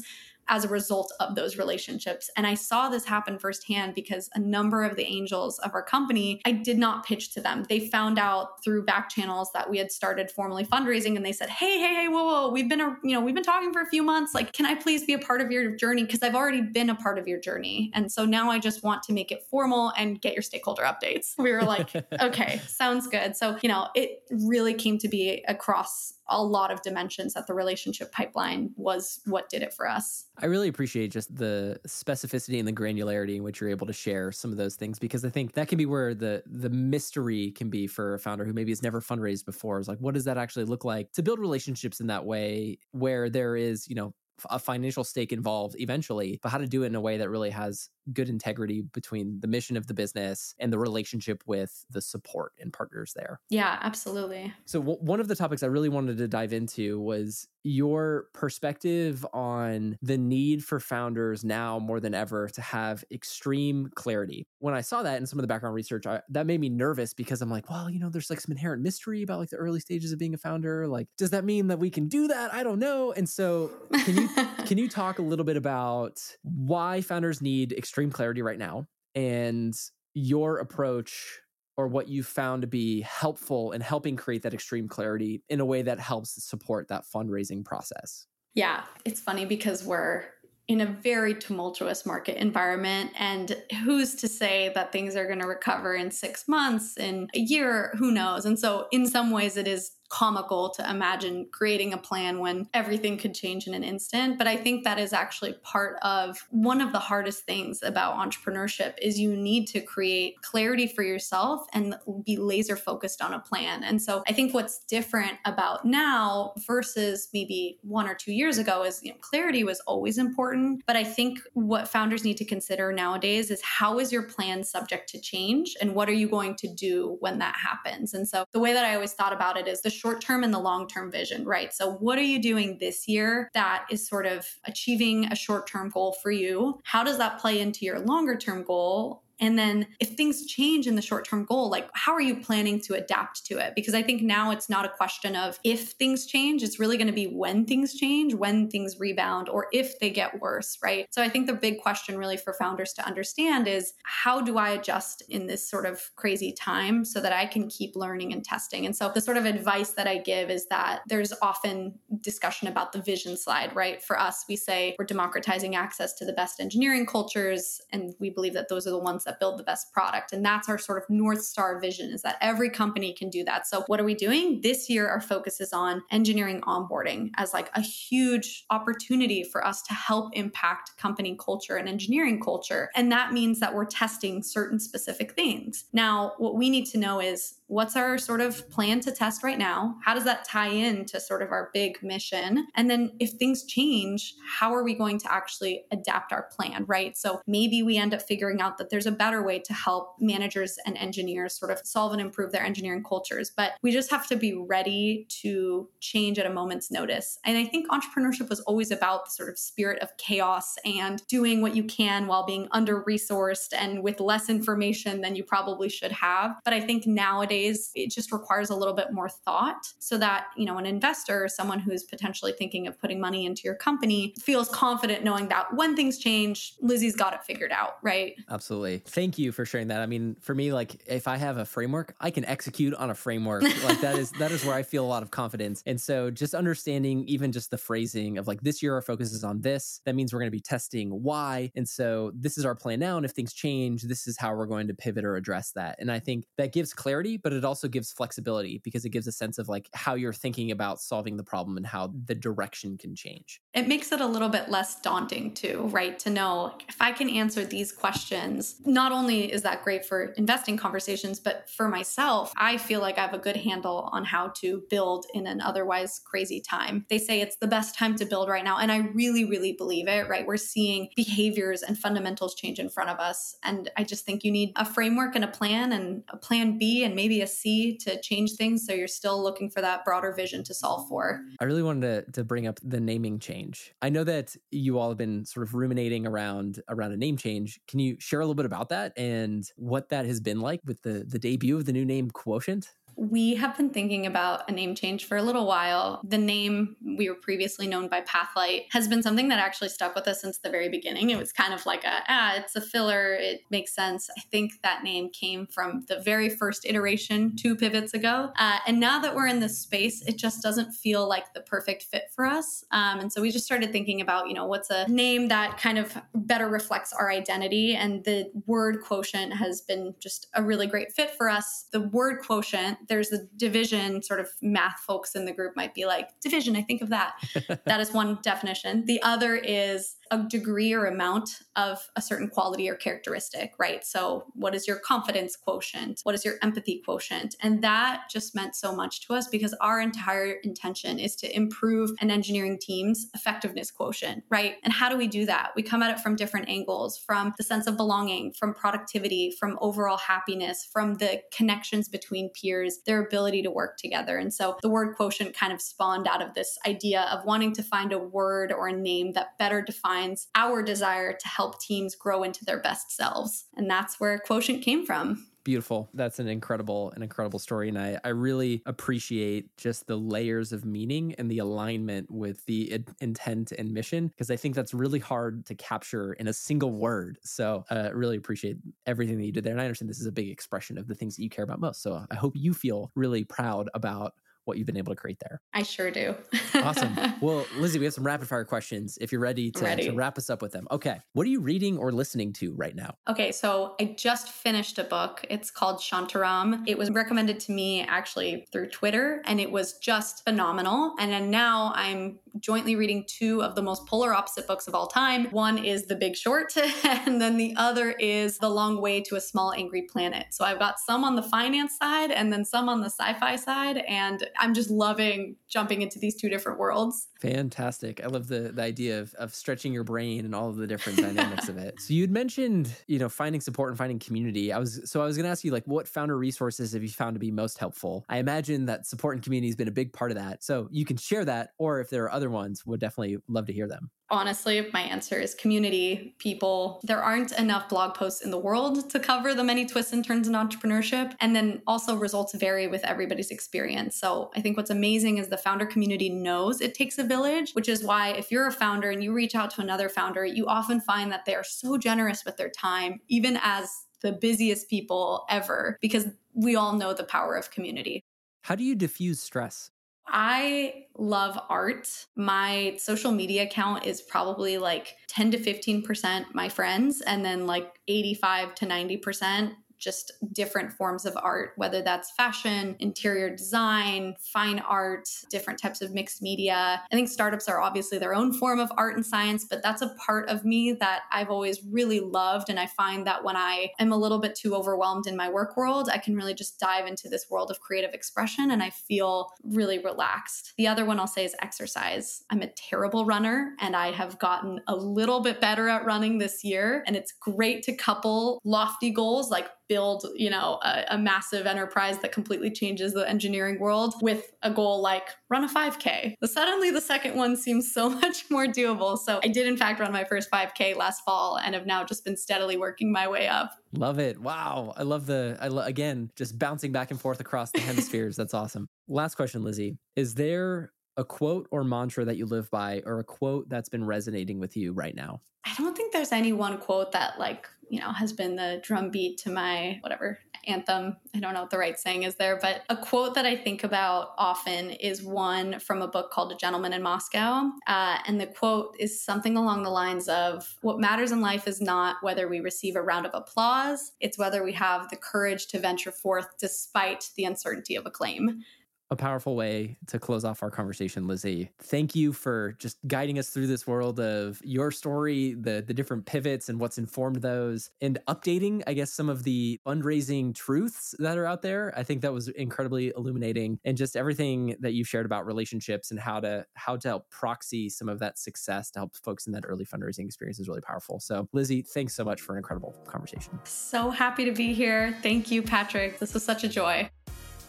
[0.49, 2.29] as a result of those relationships.
[2.35, 6.41] And I saw this happen firsthand because a number of the angels of our company,
[6.45, 7.65] I did not pitch to them.
[7.69, 11.49] They found out through back channels that we had started formally fundraising and they said,
[11.49, 13.85] Hey, hey, hey, whoa, whoa, we've been, a, you know, we've been talking for a
[13.85, 14.33] few months.
[14.33, 16.03] Like, can I please be a part of your journey?
[16.03, 17.91] Because I've already been a part of your journey.
[17.93, 21.35] And so now I just want to make it formal and get your stakeholder updates.
[21.37, 21.89] We were like,
[22.21, 23.37] okay, sounds good.
[23.37, 27.53] So, you know, it really came to be across a lot of dimensions that the
[27.53, 30.25] relationship pipeline was what did it for us.
[30.37, 34.31] I really appreciate just the specificity and the granularity in which you're able to share
[34.31, 37.69] some of those things because I think that can be where the the mystery can
[37.69, 39.79] be for a founder who maybe has never fundraised before.
[39.79, 43.29] Is like, what does that actually look like to build relationships in that way where
[43.29, 44.13] there is, you know,
[44.49, 47.49] a financial stake involved eventually, but how to do it in a way that really
[47.49, 52.53] has good integrity between the mission of the business and the relationship with the support
[52.59, 53.39] and partners there.
[53.49, 54.53] Yeah, absolutely.
[54.65, 59.25] So, w- one of the topics I really wanted to dive into was your perspective
[59.33, 64.47] on the need for founders now more than ever to have extreme clarity.
[64.59, 67.13] When I saw that in some of the background research, I, that made me nervous
[67.13, 69.79] because I'm like, well, you know, there's like some inherent mystery about like the early
[69.79, 70.87] stages of being a founder.
[70.87, 72.53] Like, does that mean that we can do that?
[72.53, 73.11] I don't know.
[73.11, 73.71] And so,
[74.05, 74.29] can you
[74.65, 79.75] can you talk a little bit about why founders need extreme clarity right now and
[80.13, 81.39] your approach
[81.79, 85.65] or what you found to be helpful in helping create that extreme clarity in a
[85.65, 88.27] way that helps support that fundraising process?
[88.53, 90.25] Yeah, it's funny because we're
[90.67, 93.11] in a very tumultuous market environment.
[93.17, 93.55] And
[93.85, 97.93] who's to say that things are going to recover in six months, in a year?
[97.97, 98.43] Who knows?
[98.43, 103.17] And so, in some ways, it is comical to imagine creating a plan when everything
[103.17, 104.37] could change in an instant.
[104.37, 108.95] But I think that is actually part of one of the hardest things about entrepreneurship
[109.01, 111.95] is you need to create clarity for yourself and
[112.25, 113.83] be laser focused on a plan.
[113.83, 118.83] And so I think what's different about now versus maybe one or two years ago
[118.83, 120.83] is you know, clarity was always important.
[120.87, 125.09] But I think what founders need to consider nowadays is how is your plan subject
[125.09, 128.13] to change and what are you going to do when that happens?
[128.13, 130.53] And so the way that I always thought about it is the short term and
[130.53, 131.73] the long term vision, right?
[131.73, 135.89] So what are you doing this year that is sort of achieving a short term
[135.89, 136.79] goal for you?
[136.83, 139.23] How does that play into your longer term goal?
[139.39, 142.79] And then if things change in the short term goal, like how are you planning
[142.81, 143.73] to adapt to it?
[143.75, 147.07] Because I think now it's not a question of if things change, it's really going
[147.07, 151.07] to be when things change, when things rebound, or if they get worse, right?
[151.11, 154.69] So I think the big question really for founders to understand is how do I
[154.69, 158.85] adjust in this sort of crazy time so that I can keep learning and testing?
[158.85, 162.91] And so the sort of advice that I give is that there's often discussion about
[162.91, 164.03] the vision slide, right?
[164.03, 168.53] For us, we say we're democratizing access to the best engineering cultures, and we believe
[168.53, 170.33] that those are the ones that build the best product.
[170.33, 173.67] And that's our sort of North Star vision is that every company can do that.
[173.67, 174.61] So, what are we doing?
[174.61, 179.81] This year, our focus is on engineering onboarding as like a huge opportunity for us
[179.83, 182.89] to help impact company culture and engineering culture.
[182.95, 185.85] And that means that we're testing certain specific things.
[185.93, 189.57] Now, what we need to know is what's our sort of plan to test right
[189.57, 189.95] now?
[190.03, 192.67] How does that tie in to sort of our big mission?
[192.75, 197.15] And then if things change, how are we going to actually adapt our plan, right?
[197.15, 200.77] So maybe we end up figuring out that there's a better way to help managers
[200.87, 203.51] and engineers sort of solve and improve their engineering cultures.
[203.55, 207.37] But we just have to be ready to change at a moment's notice.
[207.45, 211.61] And I think entrepreneurship was always about the sort of spirit of chaos and doing
[211.61, 216.11] what you can while being under resourced and with less information than you probably should
[216.11, 216.59] have.
[216.65, 217.58] But I think nowadays
[217.95, 221.79] it just requires a little bit more thought so that, you know, an investor, someone
[221.79, 226.17] who's potentially thinking of putting money into your company, feels confident knowing that when things
[226.17, 228.35] change, Lizzie's got it figured out, right?
[228.49, 230.01] Absolutely thank you for sharing that.
[230.01, 233.15] I mean, for me, like if I have a framework, I can execute on a
[233.15, 233.63] framework.
[233.83, 235.83] like that is that is where I feel a lot of confidence.
[235.85, 239.43] And so just understanding even just the phrasing of like this year our focus is
[239.43, 240.01] on this.
[240.05, 241.71] That means we're going to be testing why.
[241.75, 243.17] And so this is our plan now.
[243.17, 245.97] And if things change, this is how we're going to pivot or address that.
[245.99, 249.31] And I think that gives clarity, but it also gives flexibility because it gives a
[249.31, 253.15] sense of like how you're thinking about solving the problem and how the direction can
[253.15, 253.61] change.
[253.73, 256.17] It makes it a little bit less daunting too, right?
[256.19, 260.77] To know if I can answer these questions, not only is that great for investing
[260.77, 264.83] conversations, but for myself, I feel like I have a good handle on how to
[264.89, 267.05] build in an otherwise crazy time.
[267.09, 268.77] They say it's the best time to build right now.
[268.77, 270.45] And I really, really believe it, right?
[270.45, 273.55] We're seeing behaviors and fundamentals change in front of us.
[273.63, 277.03] And I just think you need a framework and a plan and a plan B
[277.03, 278.85] and maybe a C to change things.
[278.85, 281.41] So you're still looking for that broader vision to solve for.
[281.59, 283.93] I really wanted to, to bring up the naming change.
[284.01, 287.79] I know that you all have been sort of ruminating around around a name change.
[287.87, 288.99] Can you share a little bit about that?
[288.99, 292.29] that and what that has been like with the the debut of the new name
[292.29, 292.89] Quotient?
[293.21, 296.21] We have been thinking about a name change for a little while.
[296.23, 300.25] The name we were previously known by Pathlight has been something that actually stuck with
[300.25, 301.29] us since the very beginning.
[301.29, 303.33] It was kind of like a, ah, it's a filler.
[303.33, 304.29] It makes sense.
[304.37, 308.51] I think that name came from the very first iteration two pivots ago.
[308.57, 312.03] Uh, and now that we're in this space, it just doesn't feel like the perfect
[312.03, 312.85] fit for us.
[312.91, 315.97] Um, and so we just started thinking about, you know, what's a name that kind
[315.97, 317.95] of better reflects our identity.
[317.95, 321.87] And the word quotient has been just a really great fit for us.
[321.91, 326.05] The word quotient, there's a division sort of math folks in the group might be
[326.05, 327.33] like division i think of that.
[327.85, 329.05] That is one definition.
[329.05, 334.05] The other is a degree or amount of a certain quality or characteristic, right?
[334.05, 336.21] So, what is your confidence quotient?
[336.23, 337.55] What is your empathy quotient?
[337.61, 342.11] And that just meant so much to us because our entire intention is to improve
[342.21, 344.75] an engineering team's effectiveness quotient, right?
[344.83, 345.71] And how do we do that?
[345.75, 349.77] We come at it from different angles from the sense of belonging, from productivity, from
[349.81, 354.37] overall happiness, from the connections between peers, their ability to work together.
[354.37, 357.83] And so, the word quotient kind of spawned out of this idea of wanting to
[357.83, 360.18] find a word or a name that better defines
[360.55, 363.65] our desire to help teams grow into their best selves.
[363.75, 365.45] And that's where Quotient came from.
[365.65, 366.09] Beautiful.
[366.13, 367.89] That's an incredible an incredible story.
[367.89, 373.03] And I, I really appreciate just the layers of meaning and the alignment with the
[373.19, 377.37] intent and mission because i think that's really hard to capture in a single word.
[377.43, 379.73] So i uh, really appreciate everything that you did there.
[379.73, 381.79] And i understand this is a big expression of the things that you care about
[381.79, 382.01] most.
[382.01, 384.33] So i hope you feel really proud about
[384.69, 385.61] what you've been able to create there.
[385.73, 386.35] I sure do.
[386.75, 387.17] awesome.
[387.41, 390.37] Well, Lizzie, we have some rapid fire questions if you're ready to, ready to, wrap
[390.37, 390.87] us up with them.
[390.91, 391.19] Okay.
[391.33, 393.15] What are you reading or listening to right now?
[393.29, 393.51] Okay.
[393.51, 395.45] So I just finished a book.
[395.49, 396.83] It's called Shantaram.
[396.85, 401.15] It was recommended to me actually through Twitter and it was just phenomenal.
[401.17, 405.07] And then now I'm jointly reading two of the most polar opposite books of all
[405.07, 405.45] time.
[405.51, 406.73] One is The Big Short,
[407.03, 410.47] and then the other is The Long Way to a Small Angry Planet.
[410.51, 413.55] So I've got some on the finance side and then some on the sci fi
[413.55, 413.97] side.
[414.07, 417.27] And I'm just loving jumping into these two different worlds.
[417.39, 418.21] Fantastic.
[418.21, 421.19] I love the, the idea of, of stretching your brain and all of the different
[421.19, 421.95] dynamics of it.
[421.99, 424.73] So you'd mentioned, you know, finding support and finding community.
[424.73, 427.35] I was so I was gonna ask you like what founder resources have you found
[427.35, 428.25] to be most helpful?
[428.29, 430.63] I imagine that support and community has been a big part of that.
[430.63, 433.73] So you can share that, or if there are other ones, would definitely love to
[433.73, 434.09] hear them.
[434.31, 437.01] Honestly, my answer is community, people.
[437.03, 440.47] There aren't enough blog posts in the world to cover the many twists and turns
[440.47, 441.33] in entrepreneurship.
[441.39, 444.15] And then also results vary with everybody's experience.
[444.15, 447.89] So I think what's amazing is the founder community knows it takes a village, which
[447.89, 451.01] is why if you're a founder and you reach out to another founder, you often
[451.01, 453.89] find that they are so generous with their time, even as
[454.21, 458.21] the busiest people ever, because we all know the power of community.
[458.63, 459.91] How do you diffuse stress?
[460.31, 462.25] I love art.
[462.35, 467.99] My social media account is probably like 10 to 15% my friends, and then like
[468.07, 475.29] 85 to 90% just different forms of art, whether that's fashion, interior design, fine art,
[475.49, 477.01] different types of mixed media.
[477.11, 480.15] I think startups are obviously their own form of art and science, but that's a
[480.25, 482.69] part of me that I've always really loved.
[482.69, 485.75] And I find that when I am a little bit too overwhelmed in my work
[485.75, 489.51] world, I can really just dive into this world of creative expression and I feel
[489.63, 490.73] really relaxed.
[490.77, 492.43] The other one I'll say is exercise.
[492.49, 496.63] I'm a terrible runner and I have gotten a little bit better at running this
[496.63, 497.03] year.
[497.05, 502.19] And it's great to couple lofty goals like build, you know, a, a, massive enterprise
[502.19, 506.35] that completely changes the engineering world with a goal like run a 5K.
[506.39, 509.17] But suddenly the second one seems so much more doable.
[509.17, 512.23] So I did in fact run my first 5K last fall and have now just
[512.23, 513.71] been steadily working my way up.
[513.93, 514.39] Love it.
[514.39, 514.93] Wow.
[514.95, 518.35] I love the I lo- again just bouncing back and forth across the hemispheres.
[518.37, 518.87] That's awesome.
[519.07, 519.97] Last question, Lizzie.
[520.15, 524.05] Is there a quote or mantra that you live by or a quote that's been
[524.05, 525.41] resonating with you right now?
[525.65, 529.37] I don't think there's any one quote that like you know, has been the drumbeat
[529.39, 531.17] to my whatever anthem.
[531.33, 533.83] I don't know what the right saying is there, but a quote that I think
[533.83, 537.71] about often is one from a book called A Gentleman in Moscow.
[537.87, 541.81] Uh, and the quote is something along the lines of What matters in life is
[541.81, 545.79] not whether we receive a round of applause, it's whether we have the courage to
[545.79, 548.63] venture forth despite the uncertainty of acclaim
[549.11, 551.71] a powerful way to close off our conversation, Lizzie.
[551.81, 556.25] Thank you for just guiding us through this world of your story, the the different
[556.25, 561.37] pivots and what's informed those, and updating, I guess, some of the fundraising truths that
[561.37, 561.93] are out there.
[561.97, 566.19] I think that was incredibly illuminating, and just everything that you've shared about relationships and
[566.19, 569.63] how to how to help proxy some of that success to help folks in that
[569.67, 571.19] early fundraising experience is really powerful.
[571.19, 573.59] So, Lizzie, thanks so much for an incredible conversation.
[573.63, 575.17] So happy to be here.
[575.23, 576.19] Thank you, Patrick.
[576.19, 577.09] This was such a joy.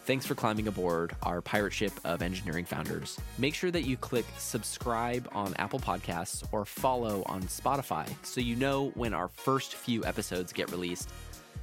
[0.03, 3.19] Thanks for climbing aboard our pirate ship of engineering founders.
[3.37, 8.55] Make sure that you click subscribe on Apple Podcasts or follow on Spotify so you
[8.55, 11.09] know when our first few episodes get released.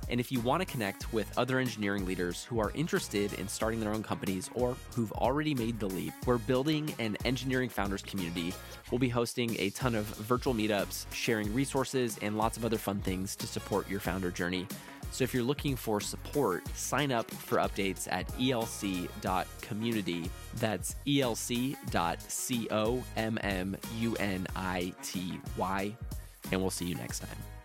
[0.08, 3.80] And if you want to connect with other engineering leaders who are interested in starting
[3.80, 8.54] their own companies or who've already made the leap, we're building an engineering founders community.
[8.90, 13.00] We'll be hosting a ton of virtual meetups, sharing resources, and lots of other fun
[13.00, 14.66] things to support your founder journey.
[15.10, 20.30] So if you're looking for support, sign up for updates at elc.community.
[20.56, 21.76] That's elc.community.
[26.50, 27.57] And we'll see you next time.